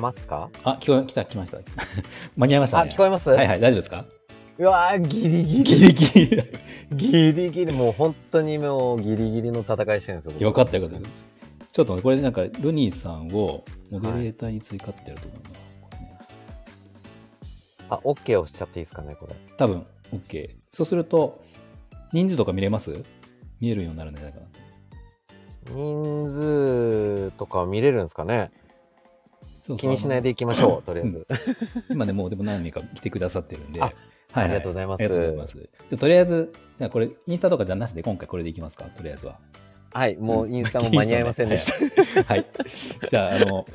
[0.00, 0.50] ますか？
[0.64, 1.58] あ、聞こえ、来た、来ました。
[2.36, 2.90] 間に合いましたあ、ね。
[2.92, 3.28] 聞こえます？
[3.30, 4.04] はいはい、大丈夫ですか？
[4.58, 5.62] うわーギリギリ。
[5.62, 6.42] ギリギリ。
[6.96, 7.72] ギリギリ。
[7.72, 10.32] もう本当にもうギリギリの戦いしてるんですよ。
[10.32, 11.08] 僕よかったよかった。
[11.72, 15.50] ちょっとねこれなんか、ルニーさんをモデレーターに追加ってやると思うな。
[15.50, 16.18] これね
[17.88, 19.36] あ、OK 押しちゃっていいですかね、これ。
[19.56, 20.56] 多分、OK。
[20.70, 21.42] そうすると、
[22.12, 23.04] 人数とか見れます？
[23.60, 24.46] 見えるようになるんじゃないかな。
[25.72, 28.50] 人数とか見れるんですかね
[29.62, 31.26] そうそう気にしないでいきましょう、とりあえず。
[31.90, 33.82] 今ね、もうでも何名か来てくださってるんで。
[33.82, 33.92] あ
[34.32, 35.68] はい、ありがとうございますありがとうございます。
[35.90, 38.84] でとりあえず、じゃあこれ、インスタとかじゃなしで今回これでいきますか？
[38.84, 39.38] とりあえずは。
[39.92, 41.66] はい、もうインスタも間に合いませんでし
[42.14, 42.22] た。
[42.24, 42.46] はい。
[43.08, 43.66] じゃあ、あの、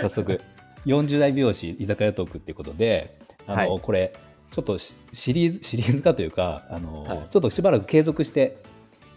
[0.00, 0.40] 早速、
[0.86, 4.12] 40代美容師居酒屋トークっていうことで、あの、はいこれ、
[4.52, 8.58] ちょっとシシリーズ、シリーズ化というか、あの、はいちょっとしばらく継続して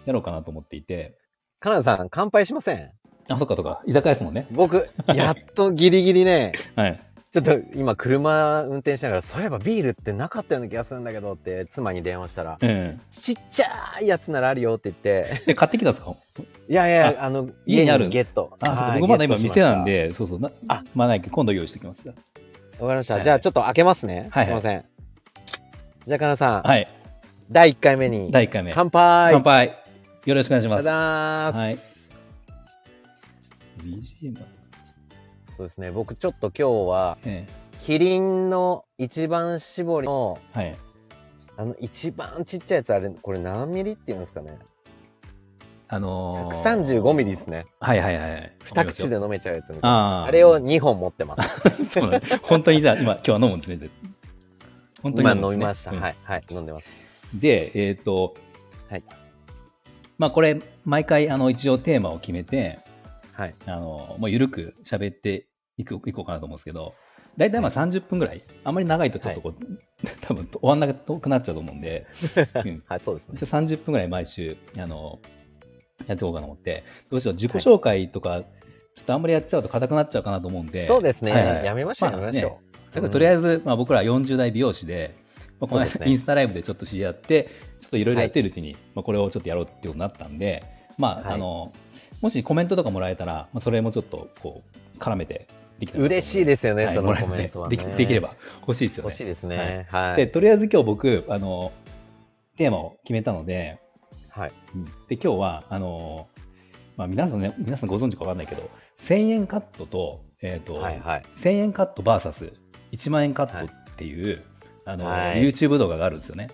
[0.05, 1.17] やろうかなと思っていて、
[1.59, 2.91] カナダさん、乾杯しません
[3.29, 4.47] あ、そっかそっか、居酒屋ですもんね。
[4.51, 6.99] 僕、やっとギリギリね、 はい。
[7.31, 13.01] ちょっと今車運転しながら、そういえばビールってなかったような気がするんだけどって妻に電話したら、うん。
[13.09, 13.67] ちっちゃ
[14.01, 16.13] いやつならあるよって言って、で、買ってきたんですか？
[16.69, 18.55] いやいや、あの、家家にあるにゲット。
[18.59, 22.07] あ、そうはい僕まだ今店なんで、そうそう、なあまあないけど、今度用意してきます。
[22.07, 22.21] わか
[22.79, 23.15] りました。
[23.15, 24.27] はいじゃあちょっと開けますね。
[24.29, 24.85] はいはいすいません。
[26.05, 26.87] じゃあ、かなさん、はい。
[27.49, 28.73] 第1回目に、第1回目。
[28.75, 29.75] 乾杯乾杯。
[30.25, 30.87] よろしくお願いします。
[30.87, 31.81] ありがとうございます。
[31.85, 31.92] はい。
[33.83, 34.37] BGM
[35.55, 35.91] そうですね。
[35.91, 37.47] 僕ちょっと今日は、え
[37.79, 40.75] キリンの一番搾りの、えはい。
[41.57, 44.57] あの、一番ちっちゃいやつ、あれ、これ何ミリっていうんですかね。
[45.89, 47.67] あのー、135ミリですね。
[47.79, 48.51] はいはいはい。
[48.63, 50.23] 二口で飲めちゃうやつみたいな。
[50.25, 51.85] あれを2本持ってます。
[51.85, 52.21] そうね。
[52.41, 53.89] 本当にじゃあ、今、今日は飲むんですね。
[55.03, 55.91] 本当に今むんですね飲みました。
[55.91, 57.39] うんはい、はい、飲んでます。
[57.39, 58.33] で、えっ、と、
[58.89, 59.03] はい。
[60.17, 62.79] まあこれ、毎回、あの、一応テーマを決めて、
[63.33, 63.55] はい。
[63.65, 66.93] あの、もう緩く喋っていく、いこうかなと思うんですけど、
[67.35, 68.41] 大体まあ30分ぐらい。
[68.63, 69.55] あんまり長いとちょっとこう、
[70.21, 72.05] 多分終わんなくなっちゃうと思うんで、
[72.63, 73.37] う んはい、そうですね。
[73.37, 75.19] じゃあ30分ぐらい毎週、あの、
[76.07, 78.43] やっていこうかなと思って、どうしよう、自己紹介とか、
[78.95, 80.85] ちょっとあんまりやっちゃうと硬くなっちゃうかなと思うんで。
[80.85, 81.31] そうですね。
[81.31, 85.15] はいはいやめましょう、まあやめましょねだからとりあええず、まあ、僕ら40代美容師で、
[85.59, 87.49] まあ、この間、ねインスタライブでちょっと知り合って、
[87.79, 90.63] ちょっといろいろやってるうちに、まあ、これをちょっとやろうっていうことになったんで、
[90.97, 91.73] まあ、はいあの、
[92.21, 94.63] もしコメントとかもらえたら、まあ、それもちょっと、こ
[94.95, 95.47] う、絡めて
[95.95, 99.07] 嬉しいですよねそのはいもらえてコメントはねできできれば欲しいですよね。
[99.09, 99.87] 欲しいですはいね。
[99.89, 100.15] はい。
[100.17, 101.71] で、とりあえず今日僕、あの、
[102.55, 103.79] テーマを決めたので、
[104.29, 104.51] はい。
[104.75, 106.27] うんで、今日は、あの、
[106.95, 111.23] まあ、皆さんね、皆さんご存知かわかんないけど、1000円カットと、えっ、と、はいはい。
[111.35, 114.43] 1000円カット VS1 万円カットっていう、
[114.85, 116.47] あの、はい YouTube 動画があるんですよね。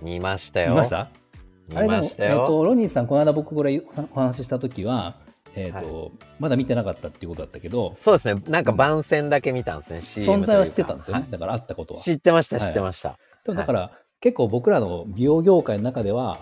[0.00, 0.70] 見ましたよ。
[0.70, 1.10] 見ました？
[1.29, 1.29] 見
[1.74, 2.04] あれでも。
[2.04, 3.82] えっと、ロニーさん、この間僕これ
[4.12, 5.16] お話しした時は、
[5.54, 8.42] えっ、と、まだ見てなかったっていうことだったけど、そうですね。
[8.48, 10.02] なんか番宣だけ見たんですね。
[10.02, 11.22] CM 存在は知ってたんですよね。
[11.22, 12.00] というだから会ったことは。
[12.00, 13.18] か知ってました、はい知ってました。
[13.44, 16.38] でもだから、結構僕らの美容業界の中では、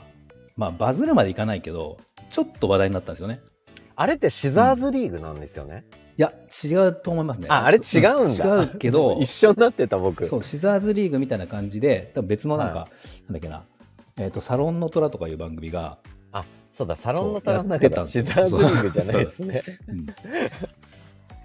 [0.57, 1.99] まあ、バズるまでいかないけど、
[2.31, 3.41] ちょっと話題になったんですよね。
[3.97, 5.85] あれってシザーズリーグなんですよね。
[6.19, 6.33] いや、
[6.65, 7.47] 違うと思いますね。
[7.49, 8.63] あ、あれ違うんだ。
[8.63, 10.27] 違うけど、 一緒になってた僕。
[10.27, 12.89] そう、シザーズリーグみたいな感じで、多分別のなんか、は
[13.29, 13.65] なんだっけな、
[14.19, 15.99] えっ、と、サロンの虎とかいう番組が、
[16.33, 17.97] あ、そうだ、サロンの虎になっててた。
[17.97, 19.63] たんですよシザーズリーグじゃないですね。
[19.89, 20.07] うん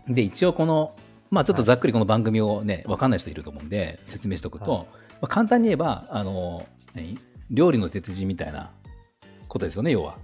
[0.08, 0.96] で、一応この、
[1.32, 4.88] まあちょっとざっくりこの番組をね、わかんない人いると思うんで、説明しておくと、はいま
[5.22, 7.18] あ、簡単に言えば、あの、何？
[7.50, 8.72] 料理の鉄人みたいな
[9.48, 10.18] ことですよね、要は。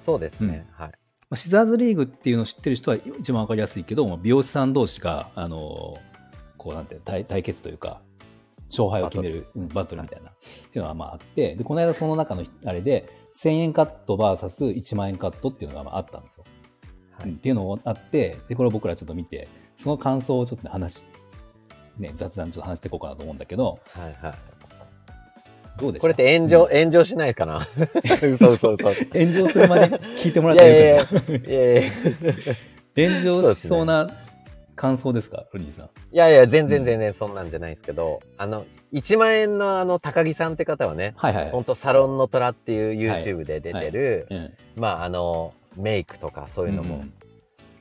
[0.00, 0.66] そうですね。
[0.72, 0.88] はい。
[0.88, 0.94] ま
[1.30, 5.98] あ、シザーズリーグっていうのを知ってる人は一番わかりやすいけど、まあ美容師さん同士が、あの、
[6.56, 8.00] こうなんて対対決というか、
[8.82, 10.32] 勝敗を決めるうんバトルみたいな、っ
[10.70, 13.08] ていうのはまああって、で、この間その中のあれで、
[13.42, 16.44] 1000円カット VS1 万円カットっていうのがまああったんですよ。
[17.18, 17.30] はい。
[17.30, 21.04] っていうのがあって、で、これを僕らちょっと見て、その感想をちょっとね話し、
[21.98, 24.34] ね、雑談ちょっと話していこうかなと思うんだけど、はいはい。
[25.78, 27.66] どうでこれって炎上、炎上しないかな？
[28.22, 28.88] 嘘嘘嘘。
[29.12, 31.52] 炎上するまで聞いてもらっいやいてるや。
[31.52, 31.92] いやいやいや。
[32.96, 34.10] 炎上しそうな
[34.76, 35.86] 感想ですか、ロニーさん。
[35.86, 41.52] いやいや、全然全然そんなんじゃないですけど、あの、1万円のあの、高木さんって方はね、はいはいはい。
[41.52, 47.12] 本当サロンの虎っていう YouTube で出てる、うんまああの、メイクとかそういうのも、ん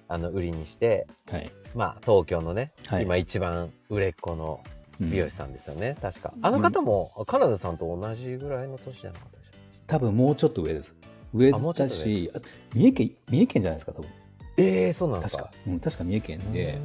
[0.08, 1.52] あの、売りにして、はい。
[1.76, 4.62] まあ東京のね、はい今一番売れっ子の
[5.02, 6.34] うん美容師さんですよね、確か。
[6.42, 9.52] あの方も、カナダさんと同じぐらいの年じゃなかったでしょ
[9.88, 10.96] 多分もうちょっと上です。
[11.34, 12.40] 上だし、あ
[12.74, 14.10] 三重県、三重県じゃないですか、多分。
[14.58, 15.44] ええそうなんですか。
[15.44, 15.62] 確か。
[15.68, 16.80] うん、確か三重県で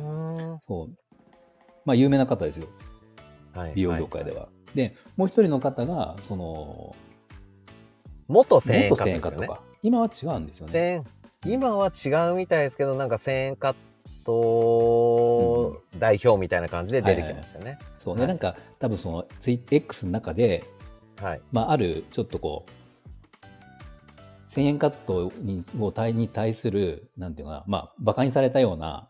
[0.66, 0.90] そう。
[1.84, 2.68] まあ、有名な方ですよ、
[3.54, 4.48] はい美容業界では。
[4.74, 6.94] で、もう一人の方が、その、
[8.28, 9.12] 元1000円元1000カットですよね。
[9.14, 9.60] 円カットか。
[9.82, 11.04] 今は違うんですよね。
[11.42, 13.90] 1000今は違うみたいですけど、なんか1000円カット
[14.30, 17.78] こう、代表みたいな感じで出てきましたね。
[17.98, 20.64] そうね、はいなんか多分そのツイ X の中で、
[21.20, 21.40] はい。
[21.52, 22.70] まあ、あるちょっとこう
[24.50, 29.08] 1000円カットにを対に対するなんていうのかなまあバカにされたような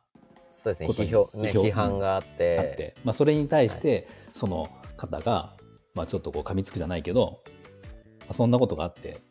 [0.60, 0.88] そうですね。
[0.88, 2.58] 批評、ね、批判があって。
[2.58, 5.54] あって、まあ、それに対してその方が、
[5.94, 7.40] まあ、ちょっとこう噛みつくじゃないけど、
[8.20, 9.22] まあそんなことがあって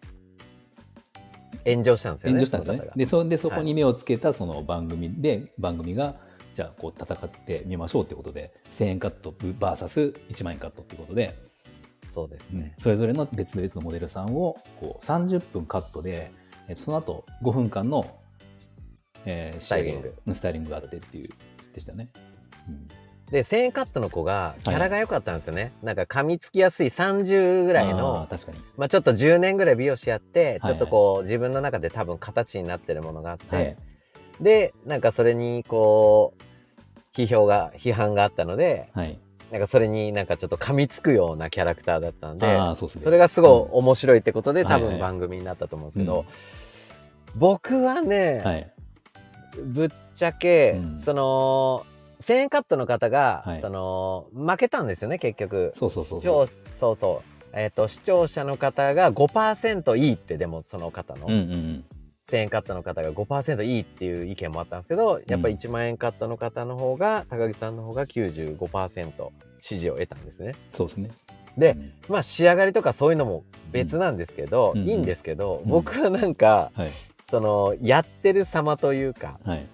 [1.66, 2.34] 炎上したんですよね。
[2.34, 6.16] 炎上したんですよねでそでそこに目をつけたその番組で、番組が
[6.54, 11.38] じゃあこう戦ってみましょうってことで1000円カット VS1 万円カットっていうことで、
[12.10, 12.74] そうですね。
[12.78, 16.32] それぞれの別々のモデルさんをこう30分カットで、
[16.68, 18.20] えその後5分間の、
[19.26, 21.30] えースタイリングスタイリングがあってっていう
[21.74, 22.10] でしたね。
[22.68, 22.88] うん
[23.32, 25.72] で、1000円カットの子が、キャラが良かったんですよね。
[25.84, 28.58] なんか噛みつきやすい30ぐらいの、確かに。
[28.76, 33.78] まあちょっと10年ぐらい美容師やって、はいちょっとこう、自分の中で多分形になってるものがあって、はい。
[34.42, 39.20] で、なんかそれにこう、批評が、批判があったので、はい。
[39.52, 42.92] なんかそれになんかちょっと噛みつくようなキャラクターだったので、そね。
[43.04, 46.26] それがすごい面白いってことで、うん多分はいはい番組になったと思うんですけど、
[47.36, 48.72] 僕はね、はい。
[49.64, 51.86] ぶっちゃけ、うんその、
[52.22, 55.74] 1000円カットの方が、はいその、負けたんですよね、結局。
[55.76, 56.26] そうそうそう視。
[56.26, 56.48] 聴
[56.80, 57.40] そうそう。
[57.54, 61.86] えっ、と、視聴者の方が5%いいって、でもその方の、うんうんうん。
[62.30, 69.30] 1000円カットの方が5%いいっていう意見もあったんですけど、やっぱり1万円カットの方の方が、高木さんの方が95%
[69.62, 70.54] 支持を得たんですね。
[70.72, 71.10] そうですね。
[71.58, 76.90] でうんまあ仕上がりとかそういうのも別なんですけど、うんいいんですけど、うん僕はなんか、はい。
[77.30, 79.68] その、やってる様というか、はい。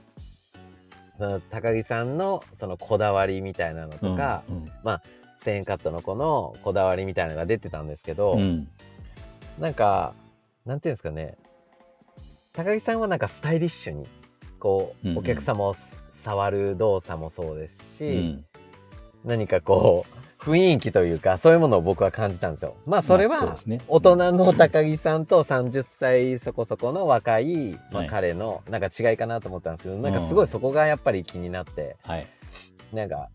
[1.18, 5.00] その高木さんのそのこだわりみたいなのとか、うんうん
[5.46, 8.68] 1000円カットの子のこだわりみたいなのが出てたんですけど、うん。
[9.60, 10.16] なんか、
[10.66, 11.38] なんていうんですかね、
[12.56, 14.08] 高木さんはなんかスタイリッシュに、
[14.60, 15.18] こう、うんうん。
[15.20, 15.76] お客様を
[16.10, 18.46] 触る動作もそうですし、うん。
[19.26, 22.78] 何かこう、雰囲気というか、そういうものを僕は感じたんですよ。
[22.86, 23.58] まあ、それは
[23.88, 28.08] 大人の高木さんと30歳そこそこの若い、まあ、はい。
[28.08, 32.28] 彼の、なんか違いかなと思ったんですけど、なんかすごいそこがやっぱり気になって、はい。
[32.94, 33.30] なんか、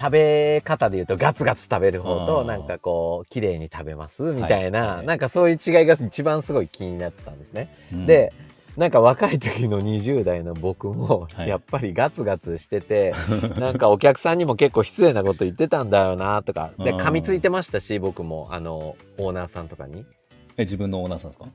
[0.00, 4.96] 食べ方で言うとガツガツ食べる方と、なんかこう、綺麗に食べますみたいな、はい。
[4.98, 5.06] はい。
[5.06, 7.74] なんかそういう違いが一番すごい気になったんですね。
[7.92, 8.32] うん、で、
[8.78, 13.12] なんか若い時の20代の僕も、はいやっぱりガツガツしてて、
[13.58, 20.06] なんかお客さんにも結構失礼なこと言ってたんだよなとか、で、うん噛みついてましたし、僕も、あの、オーナーさんとかに。
[20.56, 21.46] え、自分のオーナーさんですか？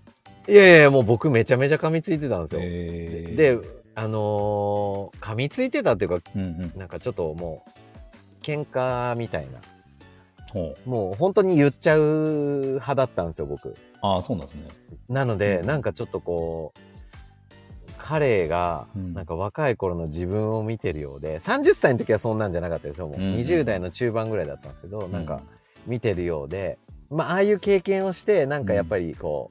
[0.49, 2.61] いやいや、もう僕めちゃめちゃ噛みついてたんですよ。
[2.61, 3.57] えー、で、
[3.95, 6.73] あのー噛みついてたっていうか、うんうん。
[6.77, 9.61] なんかちょっともう、喧嘩みたいな。
[10.85, 12.01] もう本当に言っちゃう
[12.73, 13.73] 派だったんですよ、僕。
[14.01, 14.63] ああ、そうなんですね。
[15.07, 16.79] なので、うんなんかちょっとこう、
[18.05, 23.07] 彼が、うんなんか若い頃の自分を見てるようで、30歳の時はそんなんじゃなかったですよ。
[23.07, 25.41] もううん20代の中盤ぐらいだったんですけど、なんかうん
[25.85, 26.77] 見てるようで、
[27.09, 29.49] まあ、ああいう経験をして、なんかやっぱりこ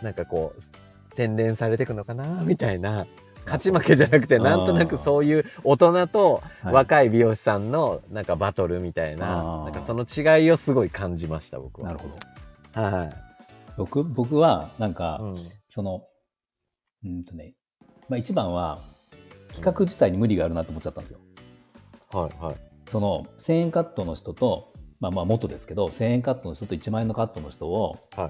[0.00, 3.06] う、なんかこう、洗練されていくのかな、みたいな。
[3.46, 11.88] 勝ち負けじゃなくて、なんとなくそういう大人とはい若い美容師さんのなんかバトルみたいあな、ーなんかその違いをすごい感じました、僕は。
[11.88, 12.08] なるほ
[12.74, 12.82] ど。
[12.82, 13.10] はい。
[13.78, 15.48] 僕、僕は、なんか、うん。
[15.68, 16.02] その、
[17.04, 17.54] うんとね、
[18.08, 18.78] まあ一番は、
[19.52, 21.18] 企画自体に無理があるなと思っちゃったんですよ。
[22.12, 22.56] はい、はい。
[22.88, 28.28] その、1000円カットの人と、まあまあ元ですけど、1000円カットの人と1万円のカットの人を、はい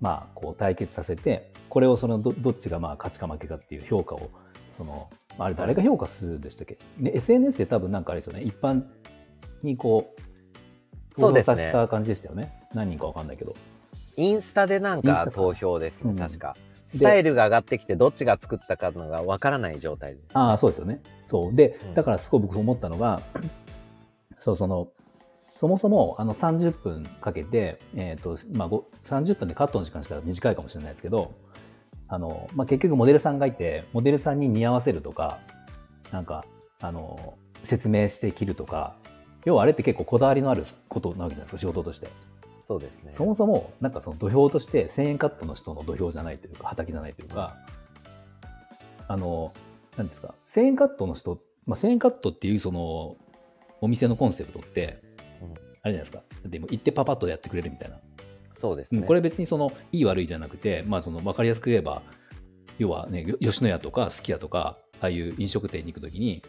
[0.00, 4.30] まあこう対決させて、これをそのどどっちがまあ勝ちか負けかっていう評価を、
[4.76, 8.82] その、あれ誰が評価するんでしたっけ、ね、?SNS で多分なんかあれですよね、一般
[9.62, 10.14] にこ
[11.16, 12.52] う、そうですた感じでしたよね。
[12.74, 13.54] 何人かわかんないけど。
[14.16, 16.56] インスタでなんかか投票ですね、うん確か。
[16.56, 16.60] で
[16.98, 21.00] スタイルが上がってきて、どっちが作ったかのがわからない状態です、ああ、そうですよね。
[21.24, 21.54] そう。
[21.54, 23.20] でうん、だからすごい僕思ったのが、
[24.38, 24.88] そう、その、
[25.56, 31.32] そもそもあの30分かけて、えっ、と、まあ、ご30分でカットの時間したら短いかもしれないですけど、
[32.08, 35.38] あの、まあ、結局モデルさんがいて、モデルさんに似合わせるとか、
[36.12, 36.44] なんか、
[36.80, 38.94] あの、説明して切るとか、
[39.44, 42.08] 要はあれって結構こだわりのあることなわけじゃないですか、仕事として。
[42.64, 43.12] そうですね。
[43.12, 47.56] そもそも、なんかその土俵として1000円カットの人の土俵じゃないというか、畑じゃないというか、
[49.06, 49.52] あの、
[49.96, 53.16] なんですか、1000円カットの人、まあ、1000円カットっていうその、
[53.82, 55.02] お店のコンセプトって、
[55.42, 56.18] うんあれじゃないですか。
[56.18, 57.98] だってもう行ってパパッとやってくれるみたいな。
[58.52, 59.02] そうですね。
[59.02, 62.00] うんこれ別にその、いい悪いじゃなくて、まあその、わかりやすく言えば、
[62.78, 66.42] 要はね、よ吉野家とかすき家とか、ああいう飲食店に行くときに、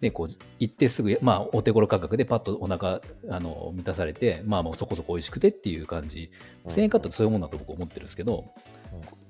[0.00, 3.00] で、こう、行ってすぐ、まあ、お手頃価格でパッとお腹、
[3.30, 6.30] あの、満たされて、まあ、もうそこそこ美味しくてっていう感じ。
[6.64, 8.44] うん1000円カットってそういうものだと僕思ってるんですけど、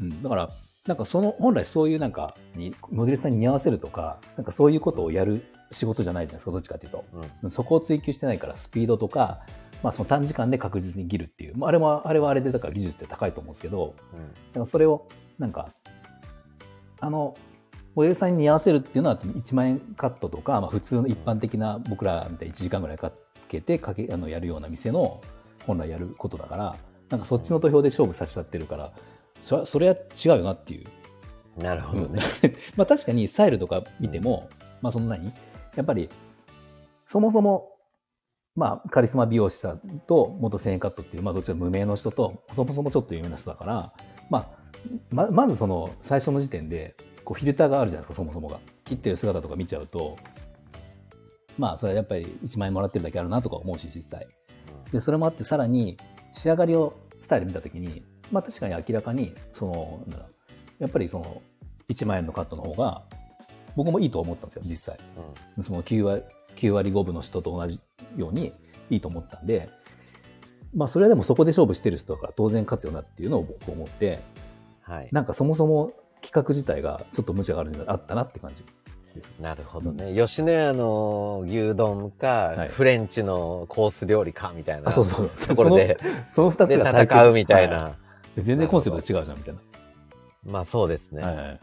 [0.00, 0.50] うん、だから、
[0.87, 7.04] なんかその、本来そういうなんかに、モデルさんに似合わせるとか、なんかそういうことをやる仕事じゃないじゃないですか、どっちかっていうと。
[7.42, 7.50] うん。
[7.50, 9.40] そこを追求してないから、スピードとか、
[9.82, 11.56] まあその短時間で確実に切るっていう。
[11.56, 14.28] まああれも、あれはあれでだから技術って高いと思うんですけど、うん。
[14.28, 15.08] だからそれを、
[15.38, 15.70] なんか、
[17.00, 17.37] あの、
[17.96, 23.10] モデルさんに似合わせるっていうのは1万円カットとか、まあ、普通の一般的な僕らみたいに1時間ぐらいか
[23.48, 25.22] けてかけあのやるような店の
[25.66, 26.76] 本来やることだから
[27.08, 28.92] なんかそっちの土俵で勝負させちゃってるから
[29.40, 30.84] そそれは違うよなっていう。
[31.56, 32.20] なるほどね。
[32.76, 34.50] まあ確かにスタイルとか見ても、
[34.82, 35.32] まあそんなに
[35.74, 36.10] やっぱり
[37.06, 37.76] そもそも
[38.54, 43.92] まあカリスマ美容師さんと元1000円カットっていうまあどっちら無名の人とそもそもちょっと有名な人だから、
[44.28, 44.46] まあ、
[45.10, 46.94] ままずその最初の時点で
[47.26, 48.61] こうフィルターがあるじゃないですかそもそもが。
[48.85, 50.16] 切ってる姿とか見ちゃうと。
[51.59, 54.28] まあそれはやっぱり1万円もらってるだけあるなとか思うし実際。
[54.92, 55.97] でそれもあってさらに
[56.30, 60.00] 仕上がりをスタイル見た時にまあ確かに明らかにその
[60.78, 61.42] やっぱりその
[61.88, 63.02] 1万円のカットの方が
[63.75, 64.99] 僕もいいと思ったんですよ実際。
[65.56, 65.64] うん。
[65.64, 66.23] その9割
[66.54, 67.80] ,9 割5分の人と同じ
[68.16, 68.52] ように
[68.88, 69.68] いいと思ったんで。
[70.75, 74.21] まあそれはでもそこで勝負してる人だから当然勝つよなっていうのを僕思って。
[74.83, 75.09] はい。
[75.11, 78.64] なんかそもそも企画自体がちょっと無茶があるんあったなって感じ。
[79.40, 80.14] なるほどね。
[80.14, 82.68] 吉野家の牛丼か、はい。
[82.68, 85.30] フレンチのコース料理かみたいなあそうそう。
[85.30, 85.99] ところで、
[86.30, 87.76] その2つ戦うみたいな。
[87.76, 87.94] は
[88.37, 89.54] 全然コンセプト違うじゃんみたい
[90.44, 91.23] まあそうですね。
[91.23, 91.61] な、はいはい。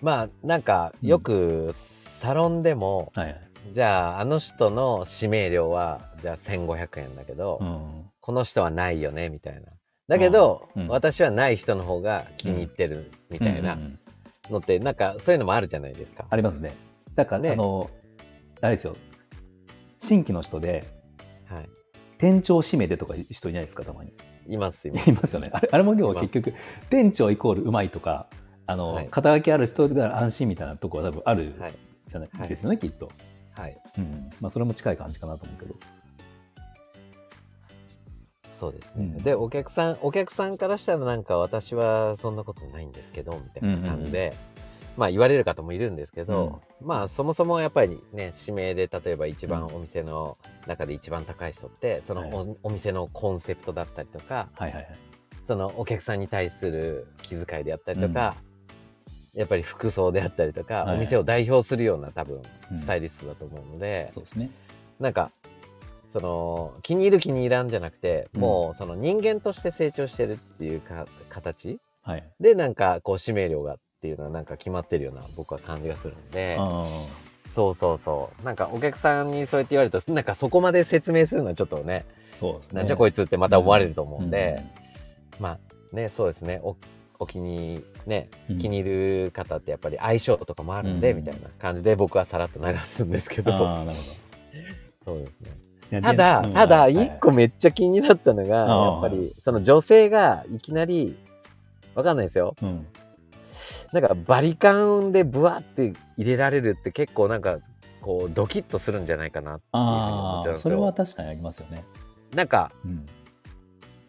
[0.00, 1.72] まあなんかよく
[2.20, 3.40] サロンでも、はいはい。
[3.72, 8.04] じゃああの人の指名料はじゃあ1500円だけど、うん。
[8.20, 9.60] この人はないよねみたいな。
[10.08, 13.78] だけど、うん私はない人の方が気に入ってるみたいな
[14.50, 16.24] のって、なんかそういうのもあるじゃないですか。
[16.30, 16.74] ありますね
[17.14, 17.90] だから、ねあの
[18.60, 18.96] あれですよ
[19.98, 20.84] 新規の人で
[21.46, 21.68] はい。
[22.18, 24.12] 店長指名でとか人いないですかたまに
[24.48, 25.10] います、います。
[25.10, 25.50] いますよね。
[25.52, 26.54] あれあれも要は結局、
[26.88, 28.28] 店長イコールうまいとか、
[28.66, 31.74] あの、はい肩書きある人が安心みたいなところは多分あるはい。
[32.06, 33.10] じゃないはいですよね、きっと。
[33.52, 33.76] はい。
[33.98, 34.26] うん。
[34.40, 35.74] まあ、それも近い感じかなと思うけど。
[38.58, 39.16] そうですね、うん。
[39.18, 44.34] でお客さんお客さんからしたらなんか私はそんなことないんですけどみたいな感じで、
[44.96, 49.76] まあ言われる方もいるんですけど、まあそもそもやっぱりね指名で例えば一番うん。
[49.76, 50.36] お店の
[50.66, 52.56] 中で一番高い人ってそのお,、はい。
[52.64, 54.88] お店のコンセプトだったりとかはいはいはい。
[55.46, 58.34] そのお客さんに対する気遣いであったりとか、
[59.34, 62.78] やっぱり服装であったりとか、はいお店を代表するような多分うん。
[62.78, 64.50] スタイリストだと思うので、そうですね。
[65.00, 65.30] なんか
[66.12, 68.40] その気に入る気に入らんじゃなくて、うん。
[68.40, 71.78] もうその人間として成長してるっていうか形？
[72.02, 72.24] はい。
[72.40, 76.56] でなんかこう指名料がっていうのはなんか決まってるような僕は感じがするんで。
[76.58, 76.86] あ
[77.54, 78.44] そうそうそう。
[78.44, 82.78] なんかお客さんにそうやって言われるとなんかそこまで説明するのはちょっとねあ、そうですね。
[82.78, 84.62] なんじゃこいつってまた思われるとと思うんで、
[85.40, 85.58] ま
[85.92, 86.60] あねそうですね。
[86.62, 86.76] お
[87.18, 88.58] お気にねうん。
[88.58, 91.16] 気に入る方ってやっぱり相性とかもあるんで、うん。
[91.18, 93.52] みたいな感じで僕はさらっと流すんですけど。
[93.52, 94.04] ああ、なるほ
[95.04, 95.67] そうですね。
[95.90, 101.16] ただ、ただ、はい一個めっちゃ気になったのが、やっぱり、その女性がいきなり、
[101.94, 102.54] わかんないですよ。
[102.62, 102.86] うん。
[103.92, 107.58] なんか、バリカンでブワって入れられるって結構なんか、
[108.02, 110.70] こう、ドキッとするんじゃないかなっていうふうに思っああ、ちゃうんですよ。
[110.70, 111.84] それは確かにありますよね。
[112.34, 113.06] なんか、うん。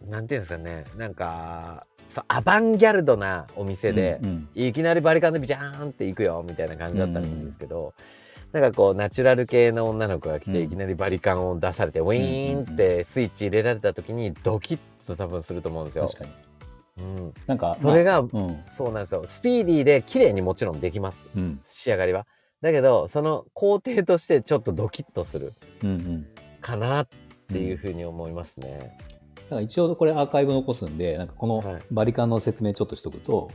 [0.10, 7.94] なんていうんですかね、なんか、そうアバンギャルドなお店でう、んいきなりバリカンでビジャーンって行くよみたいな感じだったんですけど、
[8.52, 16.08] なんかこうナチュラル系の女の子が来て、うんいきなりバリカンを出されてウィーンってスイッチ入れられた時にドキッと多分すると思うんですよ。
[16.08, 16.32] 確かに。
[17.00, 18.64] うん、なんか、それが、まあうん。
[18.68, 19.24] そうなんですよ。
[19.26, 21.28] スピーディーで綺麗にもちろんできます。
[21.36, 21.62] うん。
[21.64, 22.28] 仕上がりは。
[22.62, 25.54] だけど、その工程としてちょっとドキッとする
[25.84, 26.28] うんうん。
[26.60, 27.08] かなっ
[27.48, 28.98] ていうふうに思いますね。
[29.46, 33.50] だから一応これアーカイブ残すんで、なんかこのはいバリカンの説明ちょっとしとくと、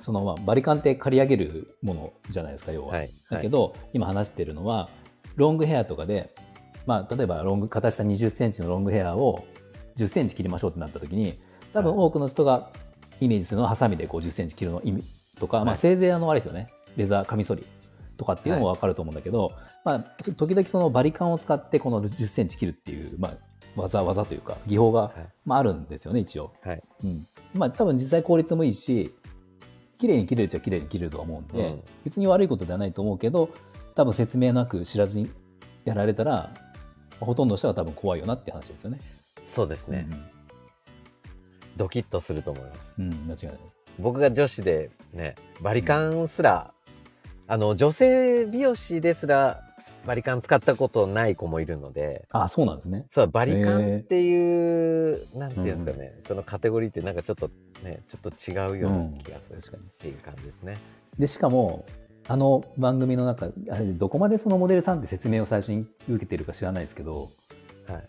[0.00, 2.94] そのまあバリカンって刈り上げるものじゃないですか、要は。
[2.94, 3.10] はい。
[3.30, 4.88] だけど、今話してるのは、
[5.36, 6.34] ロングヘアとかで、
[6.86, 9.44] まあ、例えばロング、片下20センチのロングヘアを
[9.96, 11.38] 10センチ切りましょうってなった時に、
[11.72, 12.70] 多分多くの人が
[13.20, 15.04] イメージするのはハサミでこう10センチ切るの意味
[15.38, 17.66] とか、まあ、はいせいぜいあのあれですよね、レザーカミソリ
[18.16, 19.52] とかっていうのもわかると思うんだけど、
[19.84, 23.36] まあ、時々そのバリカンを使ってこの10センチ切るっていう、まあ、
[23.76, 25.12] 技、技というか、技法が、はい
[25.44, 26.52] まあ、あるんですよね、一応。
[26.62, 26.82] はい。
[27.02, 27.26] うん。
[27.54, 29.14] まあ、多分実際効率もいいし、
[30.04, 33.48] 綺麗に切れるっちゃ綺麗に切れるとは思うんで、うん別に悪いことではないと思うけど、
[33.94, 35.30] 多分説明なく知らずに
[35.86, 36.52] やられたら、
[37.20, 39.00] ほとんどの人は多分怖いよなって話ですよね。
[39.42, 40.06] そうですね。
[41.78, 42.94] ドキッとすると思います。
[42.98, 43.12] うん。
[43.12, 43.58] うん、間違いない。
[43.98, 46.74] 僕が女子でね、バリカンすら、
[47.46, 49.62] あの、女性美容師ですら、
[50.04, 53.06] バリカン使ったことない子もいるので、あ、そうなんですね。
[53.10, 57.48] そう、バリカンっていう、なんていうんですかね、そのカテゴリーってなんかちょっと
[57.84, 60.76] ね、ちょっと違うような気がする、っていう感じですね。
[61.18, 61.84] で、しかも、
[62.26, 67.30] あの番組の中、あれ、どこまでそのモデルさんって説明を最初に受けてるか知らないですけど、
[67.86, 68.04] はい。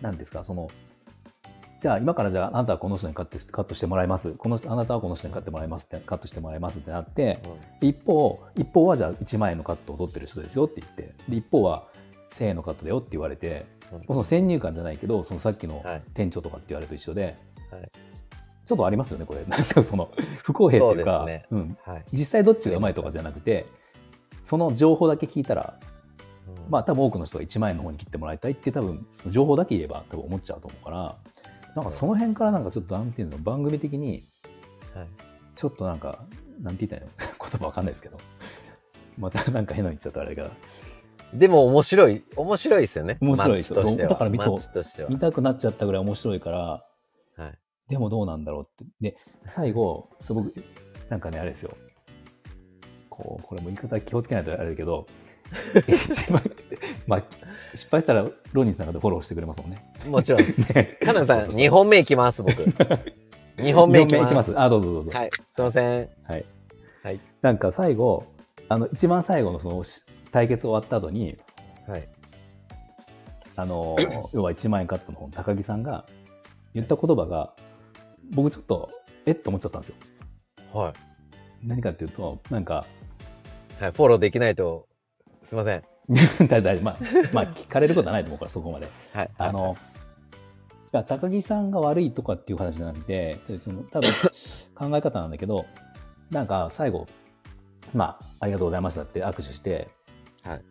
[0.00, 0.70] 何ですか、その、
[1.80, 4.32] じゃあ今からじゃああなたはこの人にカットしてカットしてもらいます。
[4.32, 7.40] このあなたはこの人にカットもらいますって、カットしてもらいますってなって、
[7.80, 11.86] うん一方、一方はじゃあ1万円のカットを取ってる人ですよって言って、で一方は
[12.32, 17.36] 1000円のカットだよって言われて、うんその先入観じゃないけど、そのさっきのはい店長とかって言われると一緒で、
[17.70, 17.90] はい
[18.68, 19.44] ちょっとありますよね、これ。
[19.46, 20.10] なんかその、
[20.42, 22.04] 不公平っていうか、ねうん、はい。
[22.12, 23.66] 実際どっちがうまいとかじゃなくて、
[24.42, 31.16] その情報だけ聞いたら、うんまあ多分多くの人が1万円の方に切ってもらいたいって多分その情報だけ言えば多分思っちゃうと思うから、
[31.74, 34.24] なんかその辺からなんかちょっとなんていうの、番組的に
[34.94, 35.06] はい。
[35.54, 36.18] ちょっとなんか、
[36.62, 37.34] なんて言ったらいいの？
[37.50, 38.18] 言葉わかんないですけど。
[39.18, 40.54] またなんか変なの言っちゃったらあれだから。
[41.38, 43.18] でも面白い、面白いですよね。
[43.20, 43.96] 面白いですよ。
[43.96, 44.38] だから見。
[45.08, 46.87] 見たくなっちゃったぐらい面白いから、はい。
[47.88, 48.92] でもどうなんだろうって。
[49.00, 49.16] で、
[49.48, 50.52] 最後、そう僕、
[51.08, 51.70] なんかね、あれですよ。
[53.08, 55.06] こう、これも言い方気をつけないとあれだけど、
[56.10, 56.42] 一番、
[57.06, 57.22] まあ、
[57.74, 59.82] 失敗したらロニーさんがフォローしてくれますもんね。
[60.06, 60.74] もちろんです。
[60.74, 62.52] ねカナンさん、そうそうそう2本目いきます、僕。
[63.56, 64.60] 2本目いき四ます。
[64.60, 65.18] あ、どうぞどうぞ。
[65.18, 65.30] はい。
[65.50, 66.08] すいません。
[66.24, 66.44] はい。
[67.02, 67.20] はい。
[67.42, 68.26] なんか最後、
[68.68, 71.38] あの、一番最後のそのし対決終わった後に、
[71.86, 72.08] はい。
[73.56, 73.96] あの、
[74.32, 76.04] 要は1万円カットの方の高木さんが
[76.74, 77.52] 言った言葉が、
[78.30, 78.90] 僕ちょっと、
[79.26, 79.96] えっと思っちゃったんですよ。
[80.72, 80.94] は
[81.62, 82.86] 何かっていうと、なんか、
[83.80, 83.82] い。
[83.82, 83.92] はい。
[83.92, 84.86] フォローできないと、
[85.42, 85.82] すいません。
[86.48, 86.96] だいたいまあ、
[87.32, 88.88] まあ、聞かれることはないと思うから、そこまで。
[89.12, 89.30] はい。
[89.36, 89.76] あの、
[90.90, 94.10] 高木さんが悪いとかっていう話じゃなくて、その多分
[94.74, 95.66] 考え方なんだけど、
[96.30, 97.06] なんか最後、
[97.94, 99.88] まあ、ありがとうございましたって握手して、
[100.42, 100.64] はい。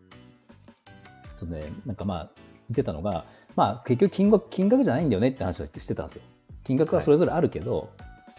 [1.38, 2.32] ちょっとね、なんかまあ、
[2.70, 6.22] 言ってたのが、まあ、結局金額、金額じゃないんだよねって話をしてたんですよ。
[6.68, 7.92] 金額はそれぞれあるけど、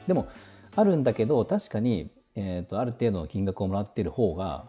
[0.06, 0.28] でも、
[0.76, 4.66] あるんだけど、確かに、えっ、と、ある程度の金額をもらっている方が、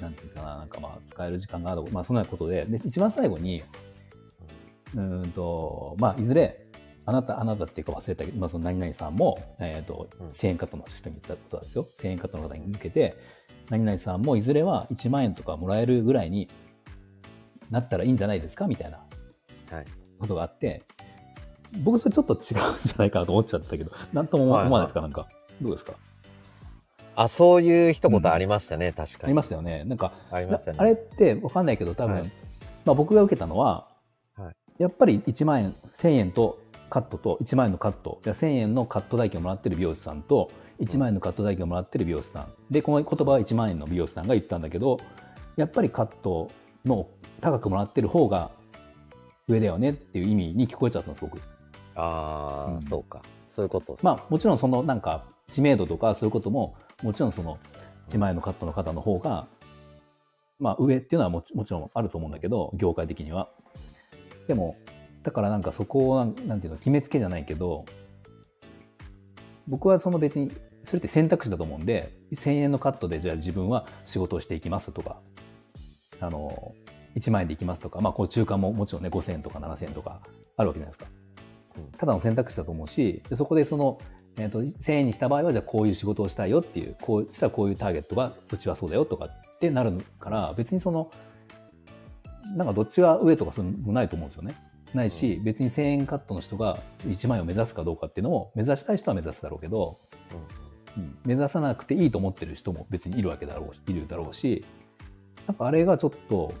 [0.00, 3.62] なんていうかな、なんかまあ、使える時間がある、まあ、そんなことで、で、一番最後に、
[4.94, 6.66] うーんと、まあ、いずれ、
[7.04, 11.88] あなた、あなたっていうか忘れたけど、まあ、その何々さんも、えっ、とうん、1000円カットの人に言ったことなんですよ。
[11.96, 13.14] 1000円カットの方に向けて、
[13.70, 16.48] 何々さんもいずれは1万円とかもらえるぐらいに
[17.70, 18.98] なったらいいんじゃないですかみたいな
[19.70, 19.86] はい。
[20.18, 20.82] ことがあって、
[21.82, 22.40] 僕それちょっと違うん
[22.84, 25.28] じゃないかなと思っちゃったけど、なんとも思わはいはい思わないですか、なんか。
[25.60, 25.94] どうですか？
[27.16, 29.24] あ、そういう一言ありましたね、確かに。
[29.24, 29.84] ありましたよね。
[29.84, 30.78] なんか、ありましたね。
[30.80, 32.32] あれってわかんないけど、多分、はい
[32.84, 33.88] まあ僕が受けたのは、
[34.36, 36.58] はいやっぱり1万円、1000円と
[36.90, 40.50] カットと、1万円のカット、いや1000円のカット代金をもらってる美容師さんと、
[40.80, 42.52] 1万円のカット代金をもらってる美容師さん。
[42.70, 44.98] で、この言葉は1万円の美容師さんが言ったんだけど、
[45.56, 46.50] やっぱりカット
[46.84, 47.08] の
[47.40, 48.50] 高くもらってる方が
[49.48, 51.40] 上だよねっていう意味に聞こえちゃったんです、僕。
[51.96, 52.82] ああ、うん。
[52.82, 53.22] そうか。
[53.46, 57.58] そういうことまあもちろんそのなんか知名度とかそういうことももちろんその
[58.08, 59.46] 1万円のカットの方の方が
[60.58, 63.48] まあ上っていうのはもちもちろんあると思うんだけど業界的には。
[64.48, 64.76] でも
[65.22, 67.84] だからなんかそこをなんていうの決めつけじゃないけど
[69.66, 70.52] 僕はその別に
[70.84, 75.16] それって選択肢だと思うんで1000円のカットでじゃあ自分は仕事をしていきますとか
[76.20, 76.74] あの
[77.16, 80.20] 1万円でいきますとかまあこう中間ももちろんね5000円とか7000円とか
[80.56, 81.06] あるわけじゃないですか。
[81.20, 81.25] うん
[81.98, 83.98] ただの選択肢だと思うしでそこでその、
[84.36, 91.10] えー、と1000円にした場合はじゃあこういう仕事をしたいよっていうこうしたらこういうターゲットがうちはそうだよとかってなるから別にその
[92.54, 94.54] なんかどっちが上とかそういうのないと思うんですよね。
[94.94, 99.98] ないし別に1000円カットの人が1万円を目指すかどうかっていうのも目指したい人は目指すだろうけど、
[100.96, 104.64] うん目指さなくていいと思ってる人も別にいるわけだろうしいるだろうし
[105.46, 106.54] なんかあれがちょっと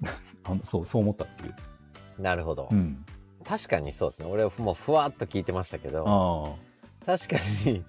[0.44, 1.48] あのそうそう思ったっていう。
[1.50, 1.74] うん
[2.18, 2.68] なるほど。
[2.70, 3.04] うん、
[3.46, 4.26] 確かにそうですね。
[4.26, 6.56] 俺もうふわっと聞いてましたけど、
[7.04, 7.84] 確かに、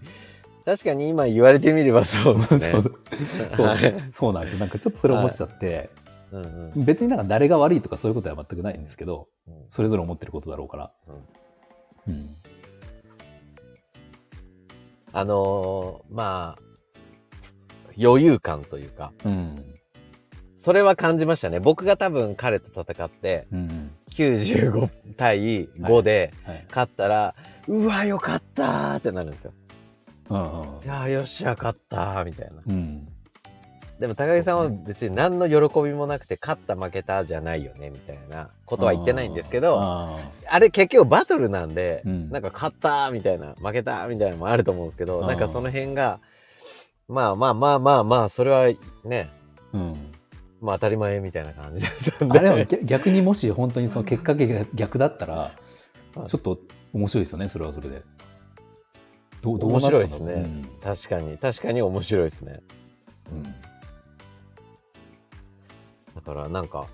[0.65, 2.81] 確かに今言われてみればそうですね。
[4.11, 4.59] そうなんですよ。
[4.59, 5.89] なんかちょっとそれ思っちゃって、
[6.31, 10.91] うんうん別になんか誰が悪いとかそういうことは全くないんですけど、うんそれぞれ思ってることだろうから。
[11.07, 11.15] うん
[12.07, 12.35] うん。
[15.13, 16.61] あのーまあ、
[17.97, 19.55] 余裕感というか、うん。
[20.57, 21.59] それは感じましたね。
[21.59, 23.91] 僕が多分彼と戦って、うん。
[24.15, 26.65] 95対5ではい。
[26.69, 27.35] 勝ったら、
[27.67, 29.53] うわ、よかったーってなるんですよ。
[30.29, 32.55] いやーよっしゃ、勝ったーみたいな。
[32.67, 33.07] うん。
[33.99, 46.19] でも高木さんは別に何の喜びもなくて、勝った負けたじゃないよね、みたいなことは言ってないんですけど、ああれ結局バトルなんで、うんなんか勝ったーみたいな、負けたーみたいなのもあると思うんですけど、なんかその辺が、
[47.07, 48.65] まあまあまあまあまあ、それは
[49.05, 50.11] ね、ーうん。
[50.61, 52.39] まあ当たり前みたいな感じだったんで。
[52.39, 55.59] あれは逆逆にもし本当にその結果が逆だったら、はい
[56.27, 56.59] ちょっと
[56.93, 58.01] 面白いですよね、それはそれで。
[59.41, 60.63] どうどう面白いですね。
[60.81, 62.61] 確かに、確かに面白いですね。
[63.31, 63.37] うん。
[63.39, 63.55] うん
[66.15, 66.87] だからなんか、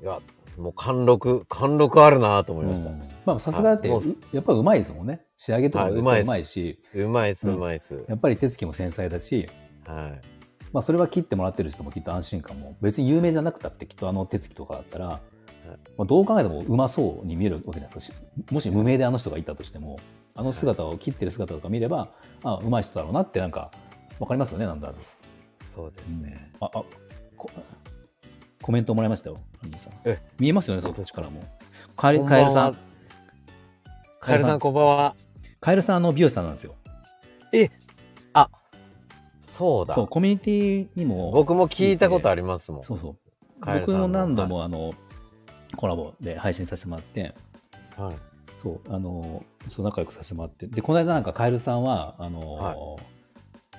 [0.00, 0.20] いや、
[0.56, 2.90] もう貫禄、貫禄あるなと思いました。
[2.90, 5.20] うんまあさすがだって、やっぱりうまいですもんね。
[5.36, 8.04] 仕上げとかはいうまいですうまいし、うまいっす、ううんまいっす。
[8.08, 9.46] やっぱり手つきも繊細だし、
[9.86, 10.39] はい。
[10.72, 15.20] まあそれは切ってもらってる人もきっと安心感も、別に有名じゃなくたってきっとあの手つきとかだったら、
[15.96, 18.52] まあ、どう考えてもうまそうに見えるわけじゃないですかし。
[18.52, 19.98] もし無名であの人がいたとしても、
[20.34, 22.08] あの姿を切ってる姿とか見れば、
[22.42, 23.70] あうまい人だろうなってなんか、
[24.18, 25.64] わかりますよね、なんだろう。
[25.64, 26.50] そうですね。
[26.60, 26.70] あ、あ、
[27.36, 27.50] こ
[28.62, 29.92] コメントもらいましたよ、兄さん。
[30.04, 31.42] え見えますよね、そっちからも。
[31.96, 32.76] カエルさん。
[34.20, 35.16] カエルさん、こんばんは。
[35.60, 36.74] カエルさん、あの、美容師さんなんですよ。
[39.56, 40.08] そうだそう、。
[40.08, 42.84] コミュニティにも、僕も聞いたことありますもん。
[42.84, 43.16] そうそう。
[43.60, 44.92] 僕も何度も、あの、
[45.76, 47.34] コラボで配信させてもらって、
[47.96, 48.16] はい。
[48.56, 50.66] そう、あの、そう、仲良くさせてもらって。
[50.66, 52.76] で、この間なんかカエルさんは、あの、はい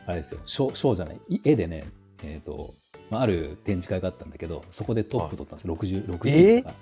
[0.07, 1.85] あれですよ、ショー、ショーじゃない、い絵でね、
[2.23, 2.73] えっ、と、
[3.09, 6.73] まあ、ある展示会があったんだけど、そこでトップ取ったんですよ、60、60人。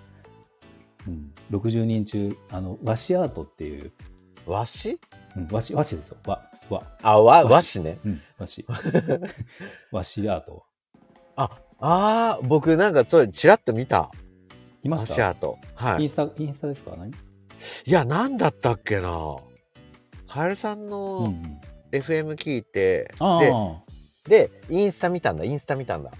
[1.07, 3.91] うん、60人中、あの、和紙アートっていう、
[4.45, 4.99] 和紙？
[5.35, 7.99] うん、和紙、和紙ですよ、和、和、あ、和、和和紙ね。
[8.05, 8.65] うん、和紙。
[9.91, 10.63] 和紙アート。
[11.35, 14.01] あ、あー僕なんか、それ、ちらっと見た。
[14.01, 14.09] 和
[14.83, 15.13] いました？
[15.15, 15.57] 紙アート。
[15.75, 16.03] はい。
[16.03, 16.95] インスタ、インスタですか？
[16.97, 17.11] 何？
[17.11, 17.13] い
[17.91, 19.35] や、なんだったっけな
[20.27, 21.61] カエルさんうんうのん。
[21.91, 23.75] FM 聞いて、あで、あ、
[24.27, 26.11] で、インスタ見たんだ、インスタ見たんだ。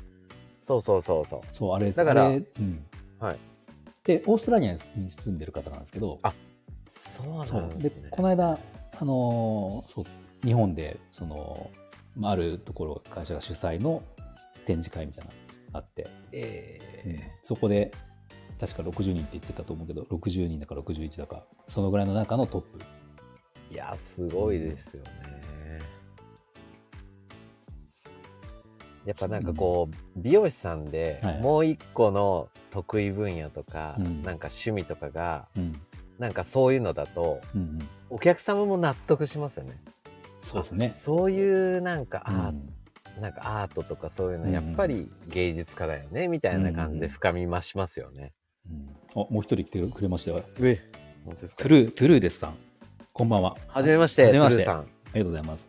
[0.63, 1.41] そうそうそうそう。
[1.51, 2.85] そう、あれですだからうん。
[3.19, 3.37] はい。
[4.03, 4.79] で、オーストラリアに
[5.11, 6.33] 住んでる方なんですけど、あ
[6.89, 8.07] そうそうんでなですね。
[8.11, 8.57] この間、
[8.99, 10.05] あのーそう。
[10.45, 11.69] 日本でその、
[12.15, 14.03] まあ、あるところ会社が主催の
[14.65, 15.37] 展示会みたいなの
[15.73, 16.79] があって、え
[17.43, 17.91] そこで
[18.59, 22.79] 確か60人って言ってたと思うけど60人だか61だかそのぐらいの中のトップ。
[22.79, 25.39] ーいや、すごいですよね。
[29.05, 31.41] やっぱなんかこう、美容師さんではい。
[31.41, 34.21] もう一個の得意分野とか、うん。
[34.21, 35.81] なんか趣味とかが、うん、
[36.19, 37.79] なんかそういうのだと、うんうん、
[38.09, 39.81] お客様も納得しますよね。
[40.41, 40.93] そうですね。
[40.95, 42.55] そういうなんか、うんアー
[43.19, 48.33] なんかアートとかそういうのうんやっぱり芸術家だよね、みたいな感じで深み増しますよね。
[48.69, 50.43] うんあもう一人来てくれましたよ。
[50.61, 50.77] え、
[51.25, 52.57] 本当ですトゥルー、トゥルーですさん。
[53.11, 53.57] こんばんは。
[53.67, 55.67] はじめまして、はじめましてありがとうございます。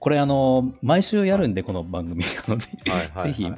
[0.00, 2.22] これ、あの、毎週やるんで、この番組。
[3.14, 3.28] はい。
[3.28, 3.52] ぜひ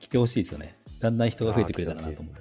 [0.00, 0.78] 来てほしいですよね。
[1.00, 2.34] だんだん人が増えてくれたらなと思う。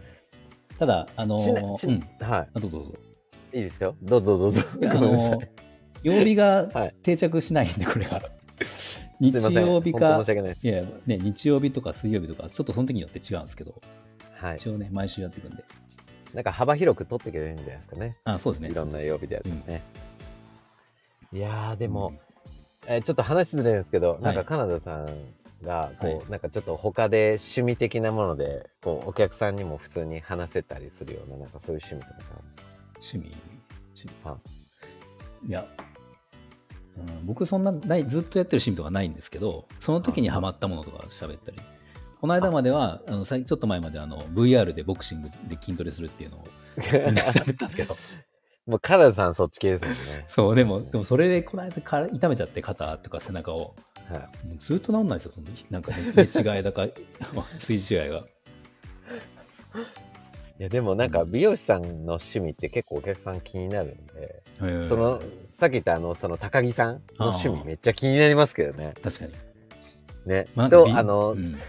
[0.80, 2.00] ただ、あのちなちうん。
[2.20, 2.94] はあどうぞどうぞ。
[3.54, 3.58] い。
[3.58, 3.96] いいですよ。
[4.02, 4.62] どうぞどうぞ。
[4.84, 5.48] あのい。、
[6.04, 8.22] 曜日が はい定着しないんで、これが。
[8.64, 10.22] す日曜日か
[10.64, 13.80] いや、ね、日曜日とか水曜日とか、ちょっとその時によって違うんですけど、
[14.34, 14.56] はい。
[14.58, 15.64] 一応ね、毎週やっていくんで。
[16.34, 18.18] なんか幅広く取っていけばいいんじゃないですかね。
[18.24, 18.70] あ、そうですね。
[18.72, 19.82] いろんな曜日でやるとね。
[21.32, 22.14] いやー、でうんも、
[22.88, 25.08] えーちょっと話ずれるんですけど、なんかはいカナダさん
[25.64, 32.64] が、こう、はいなんかちょっと他で趣味的なもので、こう、お客さんにも普通に話せたりするような、なんかそういう趣味とかあるんですか？
[33.16, 33.36] 趣味、
[33.96, 34.12] 趣味。
[34.24, 34.38] は
[35.48, 35.66] いや、
[36.98, 41.58] うん、僕そんなない、ずっとやってる趣味とかないんですけど、その時にハマったものとか喋ったり。
[42.22, 46.48] この間までは、あの、ちょっと前まであの、VR でボクシングで筋トレするっていうのを
[46.78, 47.96] みんな喋ったんですけど。
[48.66, 50.24] もうカナダさんそっち系ですもんね。
[50.26, 53.76] そう、でも、でもそれでこの間から痛めちゃって肩とか背中を。
[54.10, 54.48] はい。
[54.48, 56.24] もうずっと治んないですよ、その、なんかね、寝
[56.58, 56.88] 違いだか、
[57.60, 58.26] 水違いが。
[60.60, 68.94] いや、でもなんか美容師さんの趣味って結構お客さん気になるんで、うんその、さっき言ったあの、その高木さんの趣味めっちゃ気になりますけどね。
[69.02, 69.32] 確かに。
[70.26, 70.48] ね。
[70.56, 71.60] まあと、びあの、うん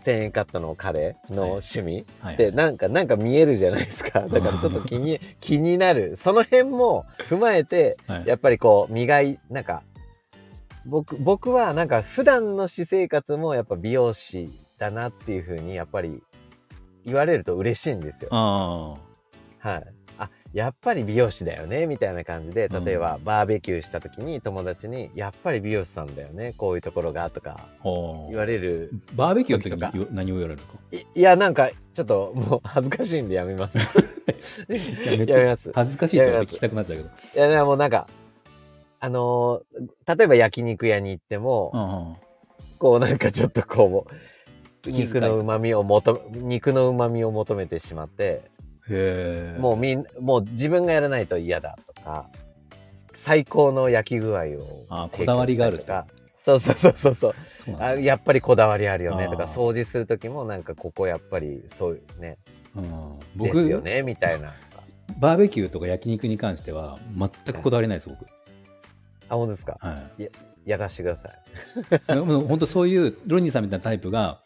[0.00, 4.20] 1000円カットの彼の趣味はいってなんか、なんか見えるじゃないですか。
[4.28, 6.16] だからちょっと気に、気になる。
[6.16, 9.82] その辺も踏まえて、はいやっぱりこう、磨い、なんか、
[10.90, 16.22] 僕、僕はなんか普段の私生活もやっぱ美容師だなっていうふうにやっぱり
[17.04, 18.28] 言われると嬉しいんですよ。
[18.32, 18.94] あ
[19.60, 19.84] はい。
[20.18, 27.68] あ、やっぱり美容師だよね、みたいな感じで、うん例えばバーベキューした時に友達に、やっぱり美容師さんだよね、こういうところが、とか
[28.28, 28.90] 言われる。
[29.14, 30.66] バーベキューの時時とかに何を言われるの？
[30.66, 30.78] か。
[30.92, 33.78] いいや、なんか、ちょっともう恥ずかしいんでやめます。
[35.06, 35.70] やめます。
[35.74, 37.08] 恥ずかしいとか聞きたくなっちゃうけど。
[37.08, 38.06] いや、でもなんか、
[39.00, 42.16] あのー例えば焼肉屋に行っても、うんうん。
[42.78, 44.06] こうなんかちょっとこ
[44.86, 48.50] う、肉の旨味を求め、肉の旨味を求めてしまって。
[49.58, 52.26] もうみん、もう自分がやらないと嫌だとか、
[53.14, 55.84] 最高の焼き具合をあこだわりがあると。
[55.84, 56.06] か、
[56.44, 57.34] そうそうそうそうそう。
[57.78, 59.28] あやっぱりこだわりあるよね。
[59.28, 62.38] とか、掃除する時もなんかここやっぱりそういうね、
[62.74, 64.52] うん、で僕すよね、みたいな。
[65.18, 68.26] バーベキューとか焼肉に関しては全くこだわりないです僕、
[69.30, 69.78] あ、本当ですか？
[69.80, 70.28] はい、
[70.66, 72.18] やらしてください。
[72.18, 74.42] 本当そういうロニーさんみたいなタイプが、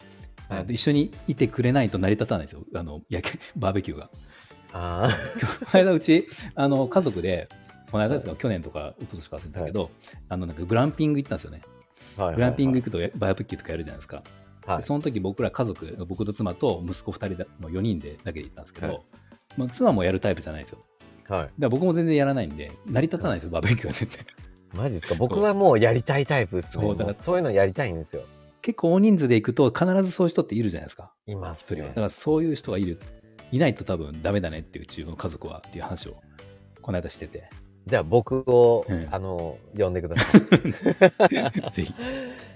[0.49, 4.11] はいえっと一緒にいてくれないと成り立たないんですよあの焼けバーベキューが。
[4.75, 5.09] あ
[5.41, 7.49] この間うち あの家族で
[7.91, 9.91] この間ですか、去年とか一昨年か忘れたけど、
[10.29, 11.63] あのなんかグランピング行ったんですよね。
[12.19, 14.23] あ、はいグランピング行くとやバーベキューとかやるじゃないですか。
[14.67, 19.01] はいでその時僕ら家族僕と妻と息子2人だの4人でだけで行ったんですけど、はい
[19.57, 20.79] まあ、妻もやるタイプじゃないんですよ。
[21.29, 21.43] はい。
[21.43, 24.25] だから僕も全然やらないんで成り立たないんですよバーベキューは全然。
[24.75, 25.15] マジですか？
[25.15, 26.85] 僕はもうやりたいタイプですね。
[26.85, 28.23] そうだからそういうのやりたいんですよ。
[28.63, 31.13] 結構大人数で行くと必ずそういう人っているじゃないですか。
[31.27, 31.89] いますねだ。
[31.95, 32.99] からそういう人がいる。
[33.53, 36.17] いないと多分ダメだねっていう中の家族はっていう話を
[36.83, 37.49] この間してて。
[37.87, 40.41] じゃあ僕を、うんあの、呼んでください。
[41.71, 41.95] ぜひ。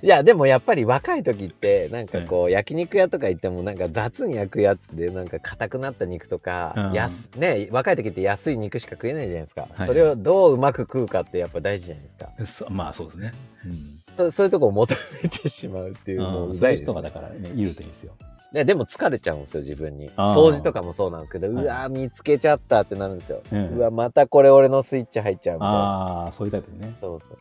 [0.02, 9.66] いや、でもやっぱり若い時って、なんかこう、焼肉屋とか行ってもなんか雑に焼くやつで、なんか硬くなった肉とか、うん安、ね、若い時って安い肉しか食えないじゃないですか。
[9.72, 12.66] はいそれをどううまく食うかってやっぱ大事じゃないですか。
[12.66, 13.32] そまあそうですね。
[13.64, 18.14] うんそそういうとこを求めてしまうっていう、もううざいです、そういう人がだからね、いるといいですよ。
[18.52, 18.64] ね。
[18.64, 20.10] でも疲れちゃうんですよ、自分に。
[20.10, 23.42] 掃除とかもそうなんですけど、はいうわー見つけちゃったってなるんですよ。
[23.52, 25.76] ううんわ、またこれ俺のスイッチ入っちゃうみたいな。
[25.76, 26.92] ああ、そういうタイプね。
[27.00, 27.38] そうそう。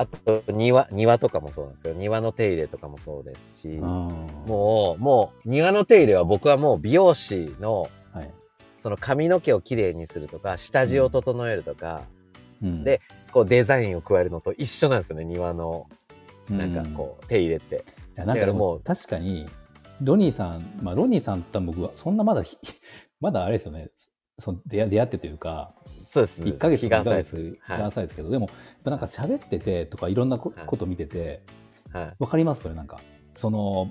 [0.00, 1.92] あと、庭、庭とかもそうなんですよ。
[1.92, 4.08] 庭の手入れとかもそうですし、も
[4.46, 8.30] もう、もう、庭の手入れは僕はもう美容師の、う、はい。
[8.78, 12.04] その髪の毛をきれいにするとか、下地を整えるとか、
[12.62, 15.86] うんでこうデザインを加えるのと一緒なんですよね、庭の、
[16.48, 17.84] なんかこう、手入れって。
[18.16, 19.46] いやなんかでもだからもう確かに、
[20.02, 22.56] ロニーさん、まあロニーさんと僕は、そんなまだひ、
[23.20, 23.90] まだあれですよね、
[24.38, 25.74] その出会ってというか、
[26.10, 26.42] そうです。
[26.42, 31.42] 1ヶ月、2日が浅いヶ月、浅いですけど、でも、やっぱなんか喋っててとか、いろんなこと見てて、
[31.92, 32.16] はい。
[32.18, 32.98] わかりますそれなんか。
[33.36, 33.88] その、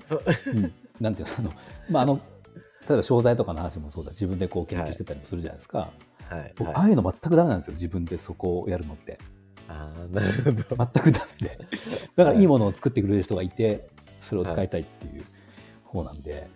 [0.47, 1.53] うん、なんていうの、あの、
[1.89, 2.19] まああの、
[2.89, 5.91] 例えば商材とかの話もそうだ、自分でこう研究してたりもするじゃないですか。
[6.29, 6.53] はい。
[6.57, 9.17] 僕、はいああいうの全くダメなんですよ、自分でそこをやるのって。
[9.69, 10.89] ああ、なるほど。
[10.93, 11.57] 全くダメで。
[12.17, 13.87] だからいいものを作ってくれる人がいて、
[14.19, 15.23] それを使いたいっていう
[15.85, 16.49] 方なんで、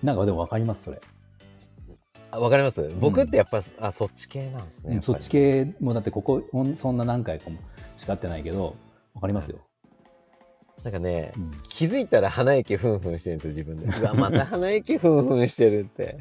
[0.00, 1.00] なんかでもわかります、それ。
[2.32, 2.90] あわかります？
[2.98, 5.00] 僕ってやっぱ、あ、そっち系なんですね。
[5.00, 6.42] そっち系もだってここ、
[6.74, 7.58] そんな何回かも
[7.96, 8.74] 叱ってないけど、
[9.14, 9.58] わかりますよ。
[10.82, 13.86] なんかね、うん気づいたら鼻息ふんふんしてるんですよ、自分で。
[14.00, 16.18] うわ、また鼻息ふんふんしてるって。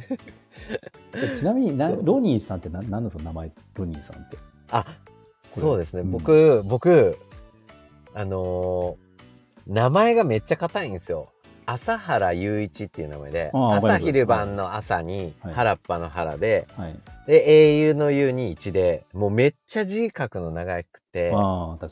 [1.15, 4.37] えちなみにな、ロニーさんって何なんですか名前、ロニーさんって？
[4.69, 4.85] あ、
[5.57, 6.01] そうですね。
[6.01, 7.17] うん僕、僕、
[8.13, 9.11] あのー
[9.67, 11.30] 名前がめっちゃ硬いんですよ。
[11.65, 16.95] 朝原雄一っていう名前で、朝昼晩の朝に、はい原っぱの原で、はい。
[17.27, 21.33] で、英雄の雄に一で、もうめっちゃ字書くの長くて。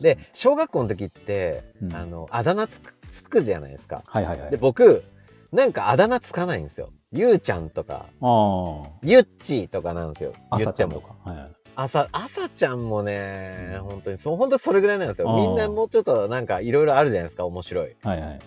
[0.02, 4.04] で、小学校の時って、うんあの、あだ名つくつくじゃないですか。
[4.06, 4.52] はいはいはい。
[4.52, 5.04] で、僕、
[5.52, 6.90] なんかあだ名つかないんですよ。
[7.12, 10.34] ゆうちゃんとか、あゆっちーとかなんですよ。
[10.50, 10.92] あ、言っても。
[10.92, 11.30] 朝ちゃんとか。
[11.30, 11.52] はいはい。
[11.76, 15.34] 朝、朝ちゃんもね、うん本当に、そう、本当にそれぐらいなんですよ。
[15.34, 17.96] みんなもうちょっとなんかいろいろあるじゃないですか、面白い。
[18.04, 18.40] はいはい。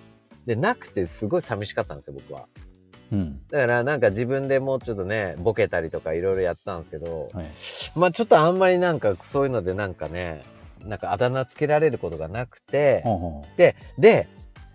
[0.47, 2.47] で、なくてすごい寂しかったんですよ、僕は。
[3.13, 3.41] うん。
[3.51, 7.47] だからなんか自分でもうちょっとね、ボケたりとかいろいろやったんですけど、はい。
[7.95, 10.43] まあちょっとあんまりなんかそういうのでなんかね、
[10.85, 14.27] なんかあだ名つけられることがなくて、ほうほで、で、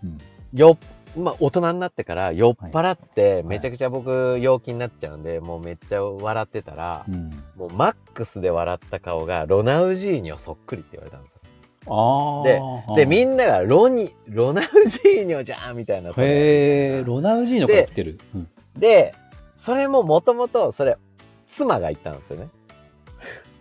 [0.02, 0.06] う。
[0.06, 0.18] うん。
[0.54, 0.78] よっ、
[1.20, 7.30] まあ大人になってから酔っ払っていめちゃくちゃ僕陽気になっちゃうんで、もうめっちゃ笑ってたら、うん。
[7.56, 11.37] もうマックスで笑った顔がロナウジーニョそっくりって言われたんです。
[12.44, 12.60] で
[12.94, 16.10] で、みなんながロニ、ロナウジーニョじゃんみたいな。
[16.10, 16.14] へ
[17.00, 18.18] え、ロナウジーノから来てる。
[18.34, 18.48] うん。
[18.76, 19.14] で、
[19.56, 20.96] それももともと、それ、
[21.46, 22.48] 妻が言ったんですよね。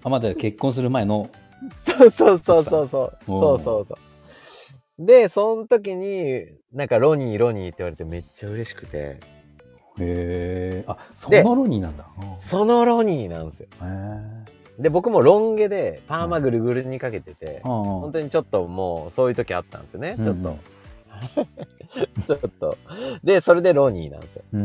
[0.04, 1.30] あ、まだ結婚する前の、
[1.78, 3.18] そうそうそうそうそう。
[3.26, 3.98] そうそうそ
[5.00, 5.06] う。
[5.06, 9.20] で、その時に、なんかロニーロニーって言われてめっちゃ嬉しくて、へ
[10.00, 12.06] え、あ、そでのロニーなんだ。
[12.22, 13.68] うんそのロニーなんですよ。
[13.82, 14.58] へえ。
[14.80, 20.58] で、僕もロン毛でパーマぐるぐるにかけてて、本本当にちょっともうそういう時あったんですよね、ちょっと。
[22.26, 22.78] ちょっと。
[23.24, 24.44] で、それでロニーなんですよ。
[24.54, 24.60] は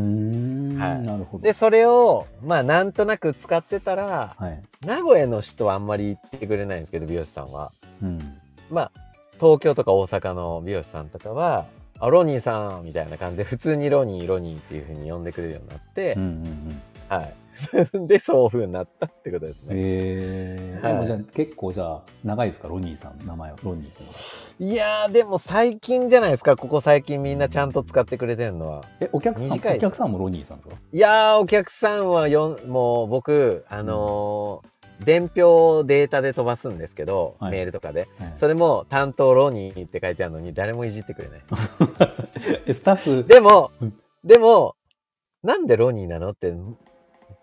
[0.95, 1.43] いなるほど。
[1.43, 4.63] で、それを、まあなんとなく使ってたら、はい。
[4.85, 7.71] 名古屋の人はあんまり言ってくれないんですけど、美容師さんは。
[8.01, 8.37] うん。
[8.69, 8.91] まあ、
[9.39, 11.65] 東京とか大阪の美容師さんとかは、
[11.99, 16.81] あ、ロニーさんみたいな感じで、普通にロニー、ロニーっていう風に呼んでくれるようになってうん、うんうん。
[17.07, 17.33] はい。
[18.07, 19.75] で、そういう風になったってことですね。
[19.75, 20.79] へえ。
[20.81, 23.57] はいでもじゃあ結構じゃあ長いですか、ロニーさん、名前は。
[23.63, 24.65] ロニー。
[24.65, 28.83] いやー、でも最近じゃないですか、ここ最近みんなちゃんと使ってくれてるのは。
[28.99, 30.75] え、お客さん、お客さんもロニーさんですか？
[30.91, 38.07] いやー、お客さんはよん、もう僕、あのー伝票データで飛ばすんですけど、はいメールとかで。
[38.19, 41.41] はいそれも担当ロニーって書いてあるのに誰もいじってくれない。
[42.67, 44.75] えスタッフ、でもうん、でも、
[45.43, 46.53] なんでロニーなのって、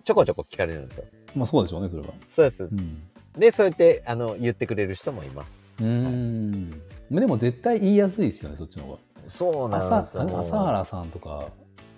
[0.04, 1.04] ちょこちょこ聞かれるんですよ。
[1.34, 2.08] まあそうでしょうね、それは。
[2.34, 2.66] そうですう。
[2.68, 3.02] ん。
[3.38, 5.50] で、そうやって、あの、言ってくれる人もいます。
[5.80, 6.70] うーん。
[7.10, 9.78] まあでも絶対言いやすいですよね、そっちの方そうが。
[9.78, 10.22] なんですよ。
[10.22, 11.48] 朝朝原さんとか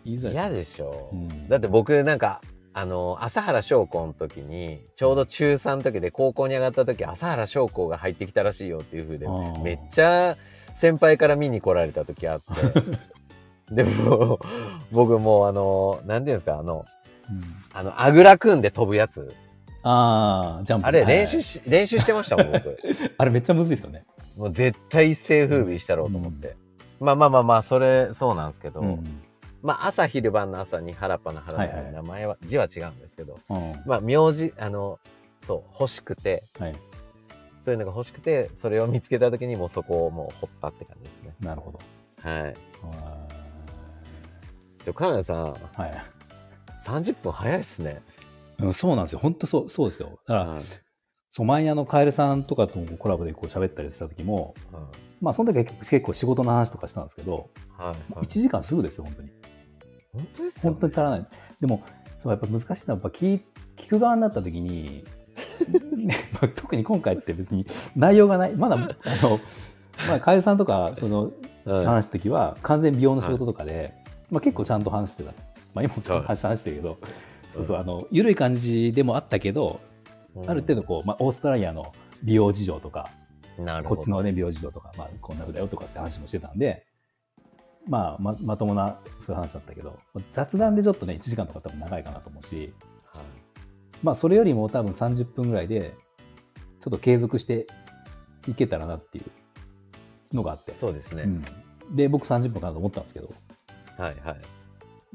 [0.04, 2.40] 言いづらい嫌ででしょ、うんだって僕なんか、
[2.74, 10.36] あの、朝原翔子の時に、ちょうど中3の時で高校に上がった時、朝原翔子が入ってきたらしいよっていう風であー、めっちゃ
[10.74, 12.44] 先輩から見に来られた時あって。
[13.74, 14.38] でも、
[14.90, 17.01] 僕もうあの、なんていうんですか、あの、うん
[17.72, 19.34] あの、あぐら組んで飛ぶやつ。
[19.82, 20.86] ああ、ジャンプ。
[20.86, 22.76] あれはい練習し、練習してましたもん、僕。
[23.18, 24.04] あれめっちゃむずいですよね。
[24.36, 26.56] もう絶対一世風靡したろうと思って。
[27.00, 29.22] まあまあまあまあ、それ、そうなんですけど、うん。
[29.62, 33.72] まあ朝昼晩の朝に原っぱの原はいはいの名前は、字は違うんですけど、うん。
[33.86, 34.98] まあ名字、あの、
[35.46, 36.74] そう、欲しくて、はい。
[37.64, 41.34] そういうのが欲しくて、それを見つけた時にもうそこをもう掘ったって感じですね。
[41.40, 41.78] なるほど。
[42.20, 42.54] はい。
[42.84, 43.28] あ
[44.84, 46.02] ちょ、金谷さん、ーはい。
[46.82, 48.02] 30分早いっすね。
[48.58, 49.18] うん、そうなんですよ。
[49.18, 50.18] 本当そう、そうですよ。
[50.26, 50.60] だから、はい
[51.34, 54.54] そう、前あの、カエルさんとかともコラボでこう喋ったりした時も、
[55.22, 58.14] まあ、その時は結構仕事の話とかしたんですけど、はい。
[58.14, 58.24] はい。
[58.24, 59.30] 1時間すぐですよ、本当に。
[60.12, 61.26] 本当ですよ、本当に足らない。
[61.58, 61.82] でも、
[62.18, 63.40] そう、やっぱ難しいのは、やっぱ聞
[63.76, 65.04] 聞く側になった時に、
[66.54, 67.66] 特に今回って別に
[67.96, 68.54] 内容がない。
[68.54, 69.40] まだ、あの、
[70.08, 73.94] まあ、カエルさんとか、その、はい話す時は完全美容の仕事とかで、
[74.30, 75.32] まあ、結構ちゃんと話してた。
[75.74, 76.98] まあ、今話話してるけど、
[77.48, 79.92] そうそう、あの、緩い感じでもあったけど、うん
[80.48, 83.10] ある程度こう、まあ、オーストラリアの美容事情とか。
[83.84, 86.86] こっちのね、美容事情とか、まあ、こんな風だよとかって話もしてたんで、
[87.86, 89.98] まあ、ままともな、そういう話だったけど、
[90.32, 92.72] 雑談でちょっとね、1時間とか多分長いかなと思うし、
[93.12, 93.24] はい
[94.02, 95.94] まあ、それよりも多分30分ぐらいで、
[96.80, 97.66] ちょっと継続して
[98.48, 99.22] いけたらなってい
[100.32, 100.72] うのがあって。
[100.72, 101.24] そうですね。
[101.24, 101.44] うん
[101.90, 103.30] で、僕30分かなと思ったんですけど、
[103.98, 104.40] はいはい。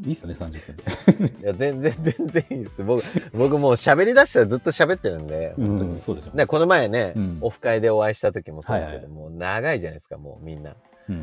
[0.05, 1.41] いいっすよね、30分で。
[1.41, 2.83] いや、全然、全然いいです。
[2.83, 6.31] 僕、僕もう喋り出したらずっと喋ってるんで、うん、そうでしょ。
[6.31, 10.75] ね、この前ね、うんオフ会でお会いした時もそうですけど、はいもう長いじゃないですか、もうみんな。
[11.10, 11.15] うん。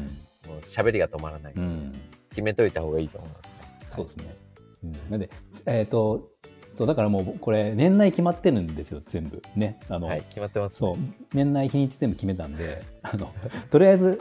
[0.48, 1.52] もう喋りが止まらない。
[1.56, 1.92] うん。
[2.30, 3.50] 決めといた方がいいと思いますね。
[3.88, 4.36] そうですね。
[4.84, 5.30] うん、なんで、
[5.66, 6.28] えっ、と、
[6.74, 9.40] そう、だからもう、これ、年内決まってるんですよ、全部。
[9.54, 9.78] ね。
[9.88, 10.96] あの、はい、決まってます、そう、
[11.32, 13.32] 年内日にち全部決めたんで、 あの、
[13.70, 14.20] とりあえず、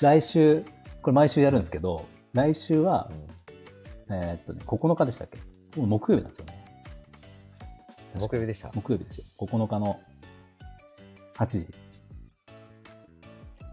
[0.00, 0.64] 来週、
[1.02, 3.37] これ毎週やるんですけど、来週はう、ん
[4.10, 5.38] えーっとね、9日でしたっけ？
[5.80, 6.64] 木曜日なんですよね。
[8.18, 8.70] 木曜日でした。
[8.74, 9.24] 木曜日ですよ。
[9.38, 10.00] 9日の
[11.36, 11.66] 8時。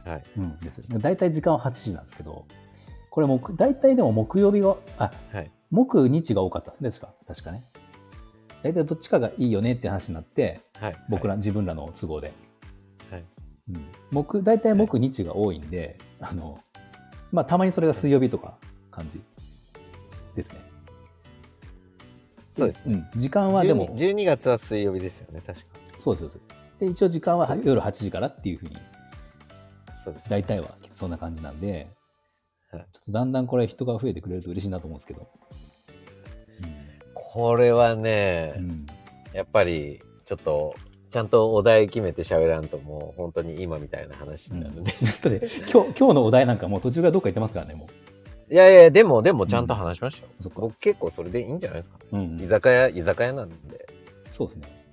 [0.06, 0.24] はい。
[0.38, 0.84] うん、です。
[1.00, 2.46] 大体時間は8時なんですけど、
[3.10, 5.52] これも、大体でも木曜日が、あ、はい。
[5.72, 7.64] 木日が多かったんですか確かね。
[8.62, 10.96] 大体どっちかがいいよねって話になって、はい。
[11.10, 11.38] 僕ら、はい。
[11.38, 12.34] 自分らの都合で。
[13.10, 13.24] はい。
[13.70, 16.60] うん、木大体木日が多いんで、あの
[17.32, 18.58] まあたまにそれが水曜日とか
[18.92, 19.20] 感じ
[20.36, 20.60] ですね。
[22.50, 23.06] そうですね。
[23.14, 23.88] うん、時間はでも。
[23.88, 25.66] 12, 12月は水曜日ですよね、確か。
[25.98, 26.80] そうですそうです。
[26.80, 28.78] で一応時間は夜8時からっていうふうに。
[30.04, 30.30] そうです。
[30.30, 31.88] 大体はそんな感じなんで、
[32.72, 32.86] はい。
[32.92, 35.28] ちょっとだんだんこれ人が増えてくれると嬉しいなと思うんですけど、
[37.14, 38.70] これはね、うん。
[38.70, 38.86] うん
[39.36, 40.74] やっぱり、ちょっと、
[41.10, 44.94] ちゃんとお題決めて喋らんともう本当に今みたいな話になるね。
[45.22, 47.88] だって今日今日のお題なんかもう途中からどっか行ってますからねも
[48.52, 50.32] いやいや、でも、でもちゃんと話しましたよ。
[50.42, 50.62] そっか。
[50.62, 51.98] 僕結構それでいいんじゃないですか。
[52.12, 52.40] う、うん。
[52.40, 53.88] 居酒屋、居酒屋なんで。
[54.32, 54.86] そうですね。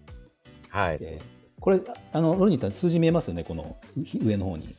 [0.71, 0.99] はい。
[0.99, 1.21] で
[1.61, 1.81] これ
[2.13, 3.45] あのロニーさん数字見えますよね？
[3.45, 3.77] この
[4.25, 4.75] 上の方に。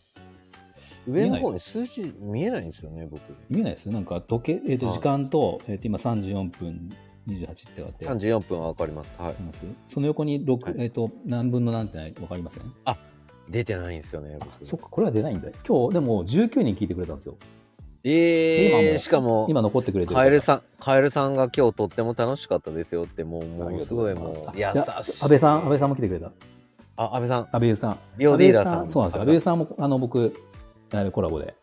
[1.07, 3.21] 上の方に数字見えないんですよね、僕。
[3.49, 4.95] 見えないですなんか時計、えー、とはい。
[4.95, 6.89] 時間と,、えー、と今34分
[7.27, 8.07] 28ってあって。
[8.07, 9.17] 34分はわかります。
[9.21, 9.33] はい。
[9.33, 9.61] ます？
[9.87, 10.75] その横に6、はい。
[10.79, 12.13] えー、と何分の何ってない？
[12.21, 12.63] わかりません？
[13.49, 14.65] 出てないんですよね、あ僕。
[14.65, 15.49] そっかこれは出ないんだ。
[15.67, 17.37] 今日でも19人聞いてくれたんですよ
[18.05, 23.93] ええー、しかも、今残ってくれてるカエルさん、カエルさんが今日とっても楽しかったですよって、もう、もうす。
[23.93, 24.79] ごいもう、優いやしい。
[25.23, 26.31] 安倍さん安倍さんも来てくれた。
[26.97, 27.43] あ、安倍さん。
[27.43, 27.99] 安倍優さん。
[28.17, 28.89] 美容ディーラーさん。
[28.89, 29.21] そうなんですよ。
[29.21, 29.59] 安倍さん。
[29.59, 30.33] もあの僕
[31.11, 31.55] コラボで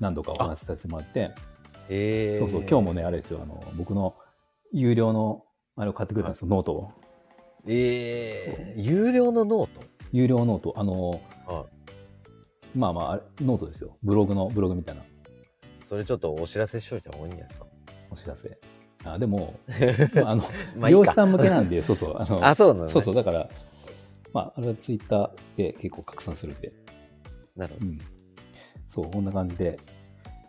[0.00, 1.30] 何度かお話しさせてもらって。
[1.88, 2.38] ええー。
[2.40, 3.40] そうそう今日もねあれですよ。
[3.42, 4.14] あの僕の
[4.72, 5.44] 有料の
[5.76, 6.92] あれを買ってくれたんですよ、ノートを。
[7.66, 9.68] ええー、有料のノー
[10.12, 10.74] 有料ノート。
[10.76, 12.78] あのトはい。
[12.78, 13.96] まあまあノートですよ。
[14.02, 15.02] ブログのブログみたいな
[15.88, 17.66] それちょっとお知らせしといた方がいいんじゃないですか？
[18.10, 18.58] お知らせ？
[19.04, 19.54] あでも、
[20.26, 23.48] あの、まあいいか美容師さん向けなんで、そうそう、あの、 あ、そうなの、ね、そうそう、だから、
[24.32, 26.72] まあ、あれはツイッターで結構拡散するんで、
[27.54, 27.86] なるほど。
[27.86, 28.00] うん。
[28.88, 29.78] そう、こんな感じで、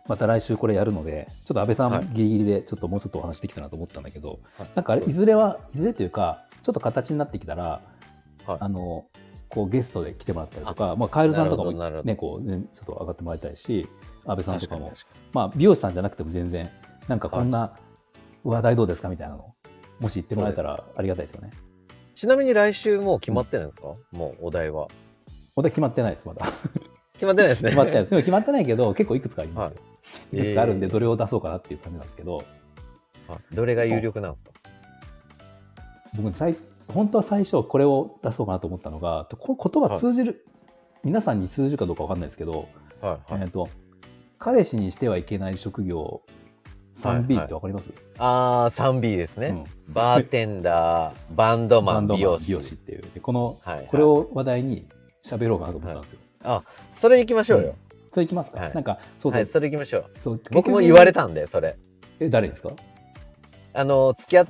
[0.08, 7.80] また来週これやるので、ちょっと安倍さはいんギリギリで、ちょっともうちょっとお話できたなと思ったんだけど、はいなんかあれ、いずれは、いずれというか、ちょっと形になってきたら、
[8.44, 9.06] はいあの、
[9.48, 13.88] こうゲストで来てもらったりとか、まあ、カエルさんとかもなるほどなるほどね、こう、ね、ちょっと上がってもらいたいし、
[14.28, 14.92] 安倍さんとかも、
[15.32, 16.70] まあ、美容師さんじゃなくても全然、
[17.08, 17.74] なんかこんな
[18.44, 19.54] 話題どうですかみたいなの、
[19.98, 21.50] もし言ってもらえたらありがたいですよね。
[22.14, 24.88] ちなみに来週もう決まってるんですか、もうお題は。
[25.56, 26.46] お題決まってないです、まだ。
[27.14, 27.70] 決まってないですね。
[27.70, 28.10] 決まってないです。
[28.10, 29.78] でも決まってないけど、結構いくつかありますよ。
[29.80, 29.88] はい
[30.38, 32.42] いくつかあるんで、えーどれを出そうかなっていう感じなんですけど、は
[33.34, 34.50] いどれが有力なんですか？
[36.16, 36.56] 僕最、
[36.94, 40.46] 本当は最初これを出そうかなと思ったのが、こ言葉通じる、
[41.04, 42.68] 皆さんに通じるかどうかわかんないですけど、
[43.02, 43.42] はいはい。
[43.42, 43.68] えっと、
[44.38, 46.22] 彼氏にしてはいけない職業
[46.94, 49.64] 3B ってわかります、あー、3B ですね。
[49.90, 52.46] バーテンダー、 バンドマン、美容師。
[52.46, 53.04] 美容師っていう。
[53.14, 54.86] でこの、はいはいこれを話題に
[55.24, 56.18] 喋ろうかなと思ったんですよ。
[56.42, 57.74] あ、それ行きましょうよ。
[58.10, 59.32] それいきますか、はいなんか、そう。
[59.32, 60.04] はい、それ行きましょう。
[60.18, 61.22] そう僕も言われた。
[61.22, 61.76] たんで、それ。
[62.20, 62.70] え、誰ですか？
[63.74, 64.46] あの、付き合っ、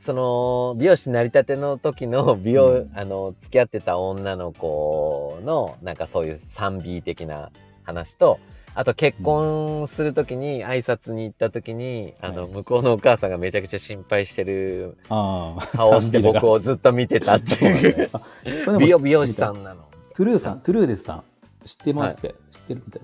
[0.00, 7.50] その、美容師になりたての時の美容、うんあの、付き合ってた女の子の、なんかそういう 3B 的な
[7.82, 8.38] 話と、
[8.74, 12.52] あと結婚する時に挨拶に行った時に、あの、はい。
[12.52, 15.66] 向こうのお母さんがめちゃくちゃ心配してるああ。
[15.76, 18.10] 顔をして 3B が僕をずっと見てたっていう。
[18.78, 19.84] 美容美容師さんなの。
[20.14, 21.24] トゥルーさん、トゥルーデスさん、
[21.64, 23.02] 知ってますって、知ってるみたい。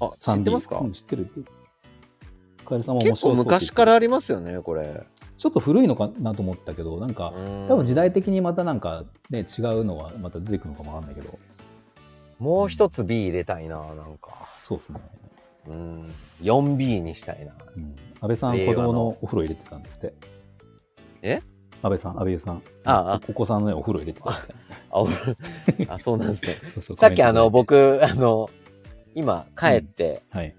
[0.00, 0.78] あ、知ってますか？
[0.78, 1.28] うん、知ってる。
[2.64, 5.04] カエルさんも結構昔からありますよね、これ。
[5.36, 11.38] ちょっと古いのかなと思ったけど、なんか、多多分時代的にまたなんかね、違うのはまた出てくるのかもわかんないけど、
[12.44, 14.50] もう一つ B 入れたいな、なんか。
[14.60, 15.00] そうですね。
[15.66, 16.14] うん。
[16.42, 17.54] 4B にしたいな。
[17.74, 20.14] うん、安倍さん、子供のお風呂入れてたんですって。
[21.22, 21.40] え？
[21.82, 22.62] 安倍さん、安倍さん。
[22.84, 24.54] ああお子さんのね、お風呂入れてたって。
[24.90, 25.08] あ、お
[25.88, 26.54] あそうなんですね。
[26.68, 28.50] そうそうさっきあの、、僕、あの、
[29.14, 30.54] 今帰って、トではい。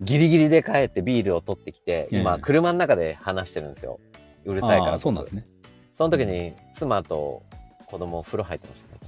[0.00, 4.00] ギリギリで帰ってビールを取ってきて、ええ今、車の中で話してるんですよ。
[4.46, 4.92] うるさいから。
[4.92, 5.44] ああ、そうなんですね。
[5.92, 7.42] その時に、妻と
[7.84, 9.00] 子供風呂入ってましたね、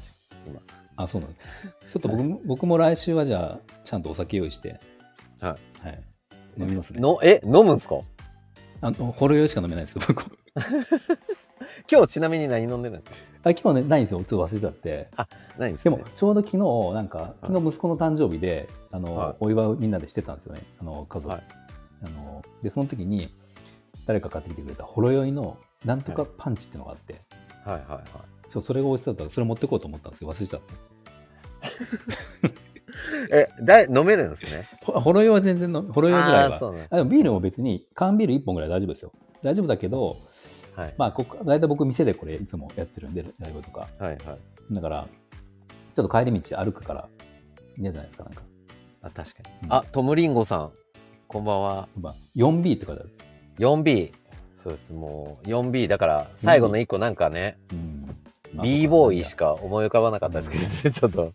[0.47, 0.78] 今。
[1.01, 1.47] あそうなんです。
[1.91, 4.81] ちょっと僕も、僕も来週はじゃあ、ちゃんとお酒用意して、
[5.41, 5.99] ははい。
[6.59, 7.01] 飲みますね。
[7.01, 7.97] の、え、飲むんすか？
[8.81, 10.25] あの、ほろ酔いしか飲めないですよ、僕。
[11.91, 13.17] 今日ちなみに何飲んでるんですか？
[13.45, 14.19] あ今日ね、ないんですよ。
[14.25, 15.09] ちょっと忘れちゃって。
[15.57, 20.63] 何ですか、でも、ちょうど昨日、なんか、昨日息子の誕生日で、あの、はいお祝いをみんなでしてたんですよね。
[20.81, 21.33] あの、家族。
[21.35, 21.45] はい
[22.01, 23.29] あの、で、その時に、
[24.07, 27.21] 誰か買ってきてくれた、ほろ酔いの、なんとかパンチっていうのがあって、
[27.65, 28.03] はいはいはい。
[28.49, 30.67] ちょっとそれが美味しそうだったから、それ持ってこうと思ったんですけど、忘れちゃった。
[33.31, 34.67] え、だい飲めるんですね？
[34.83, 36.55] ほほろ酔いは全然の、ほろ酔いぐらいは。
[36.57, 39.13] あーそうなんですあでもビールも別に、缶ビール1本ぐらい大丈夫ですよ。
[39.43, 40.17] 大丈夫だけど、
[40.75, 40.95] はい。
[40.97, 43.89] まあ、ここ、大体僕店でこれいつもやってるんで、ライブとか。
[43.99, 44.19] はいはい。
[44.73, 45.07] だから、
[45.95, 47.09] ちょっと帰り道歩くから、
[47.77, 48.43] 嫌じゃないですか、なんか。
[49.03, 49.51] あ、確かに。
[49.65, 50.73] うんあ、トムリンゴさん。
[51.27, 51.89] こんばんは。
[52.01, 53.11] まあ、4B って書いてある。
[53.59, 54.13] 4B。
[54.55, 57.98] そうです、もう 4B だから最後の1個なんかね、うん。
[58.63, 61.33] B ボーイしか思い浮かばなかったですけど、ね、ちょっと。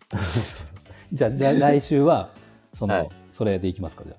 [1.12, 2.30] じゃあ、じゃあ来週は、
[2.74, 4.14] その、はいそれでいきますか、じゃ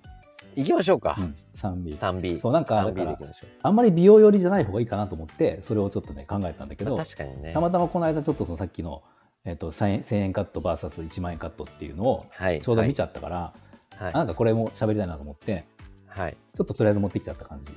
[0.57, 1.21] 行きましょうかあ。。
[1.21, 1.97] うん、3B。
[1.97, 2.39] 3B。
[2.41, 6.87] そう、なんか、だ 3B からで行きましょあんまり美容寄りじゃない方がいいかなと思って、それをちょっとね、考えたんだけう。
[6.87, 7.53] ど、確かにね。
[7.53, 9.03] たまたまこの間ちょっとそのさっきの、
[9.45, 12.61] えっと1000円1000円カット VS1 万円カットっていうのをはい。
[12.61, 13.53] ちょうど見ちゃったから、
[13.97, 14.13] はい。
[14.13, 15.65] あなんかこれも喋りたいなと思って、
[16.07, 16.37] はい。
[16.53, 17.71] ちょっととりあえず持ってきちゃった感じ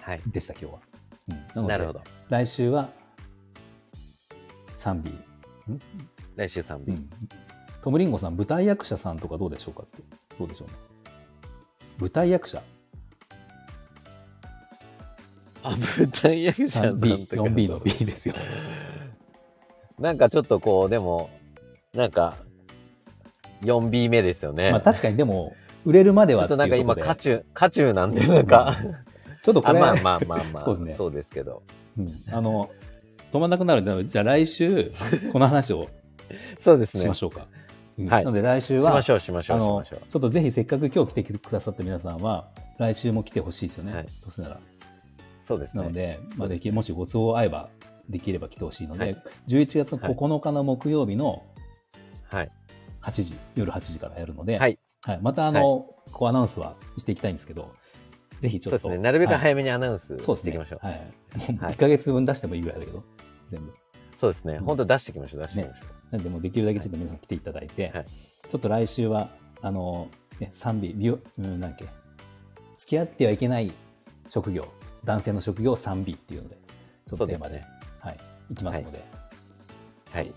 [0.00, 0.20] はい。
[0.26, 0.80] でした、今日は。
[1.56, 2.00] うん、なるほど。
[2.28, 2.90] 来週は
[4.84, 5.10] 3B。
[6.36, 6.90] 来週 3B。
[6.90, 7.10] うん。
[7.82, 10.02] トムリンゴさん、舞台役者さんとかどうでしょうかって。
[10.38, 10.74] どうでしょうね。
[11.98, 12.62] 舞台役者
[15.62, 17.42] あ、舞台役者さん 3B、とか。
[17.42, 18.34] 4B の B ですよ。
[19.98, 21.30] なんかちょっとこう、でも、
[21.94, 22.36] なんか、
[23.62, 24.70] 4B 目ですよね。
[24.70, 25.54] まあ確かにでも、
[25.86, 28.74] 売れるまではちょっとなんか今、渦中、渦中なんで、なんか、あ、
[29.42, 31.62] ちょっとこれ、まあまあまあまあ、そうですねそうですけど。
[31.98, 32.70] うんあの、
[33.34, 34.92] 止まんなくなるんで、じゃあ来週、
[35.32, 35.88] この話を
[36.60, 37.02] そうですね。
[37.02, 37.48] しましょうか。
[37.98, 40.08] うんはいなので来週は、しましょう、しましょう、しましょう。
[40.08, 43.94] ちょっとぜひせっかく今日来てくださった皆さんは、来週も来てほしいですよね。
[43.94, 44.60] はいどうせなら。
[45.46, 45.82] そうですね。
[45.82, 47.68] なので、まあ、できもしご都合合えば、
[48.08, 49.16] できれば来てほしいので、はい
[49.48, 51.42] 11月の9日の木曜日の
[52.24, 52.50] はい。
[53.02, 54.78] 8時、夜8時からやるので、はい。
[55.02, 57.72] はいまたあの、こうアナウンスはしていきたいんですけど、
[58.44, 58.78] ぜひちょっと。
[58.78, 59.04] そうですね。
[59.04, 60.18] なるべくはい早めにアナウンス。
[60.18, 60.86] していきましょう。
[60.86, 61.00] はい。
[61.50, 63.02] もうはい1ヶ月分出してもいいぐらいだけど、
[63.50, 63.72] 全部。
[64.16, 64.58] そうですね。
[64.58, 68.06] 本当出していきましょう、出していきましょなんで、もうできるだけちょっと皆さん来ていただいて、はい
[68.46, 69.30] ちょっと来週は、
[69.62, 71.86] あの、ね、賛美、美容、うん、なんだっけ、
[72.76, 73.72] 付き合ってはいけない
[74.28, 74.68] 職業、
[75.02, 76.58] 男性の職業 3B っていうので、
[77.06, 78.16] ちょっとテーマで、そうですはい、
[78.50, 78.98] いきますので、
[80.12, 80.16] う。
[80.16, 80.34] はい。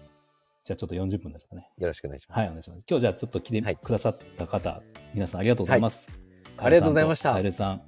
[0.64, 1.70] じゃあちょっと40分ですかね。
[1.78, 2.40] よろしくお願いします。
[2.40, 2.84] はい、お願いします。
[2.90, 4.82] 今日じゃあちょっと来はいてくださった方、
[5.14, 6.27] 皆さんありがとうございます。
[6.60, 7.82] ありがとうございましたカエルさん、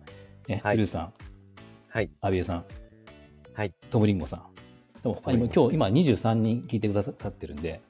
[0.47, 1.13] え、はいフルーさん、
[1.89, 2.11] はい。
[2.21, 2.65] アビエさん、
[3.53, 3.73] はい。
[3.89, 4.43] トムリンゴさん、
[5.01, 7.81] でも他にも今日、今23人聞いてくださってるんで、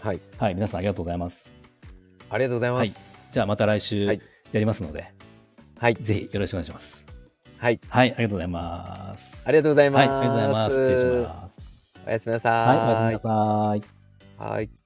[0.00, 0.20] はい。
[0.38, 1.50] はい、皆さんありがとうございます。
[2.30, 3.32] ありがとうございまはいす。。
[3.32, 4.20] じゃあまた来週はい
[4.52, 5.12] やりますので、
[5.78, 5.94] はい。
[5.94, 7.06] ぜひよろしくお願いします。
[7.58, 7.80] はい。
[7.88, 9.44] はい、ありがとうございます。
[9.46, 10.08] ありがとうございます。
[10.08, 10.76] はい、ありがとうございます。
[10.76, 11.60] 失礼します。
[12.06, 13.12] おやすみなさはい、おやすみ。
[13.12, 14.48] なさい。
[14.50, 14.81] はい。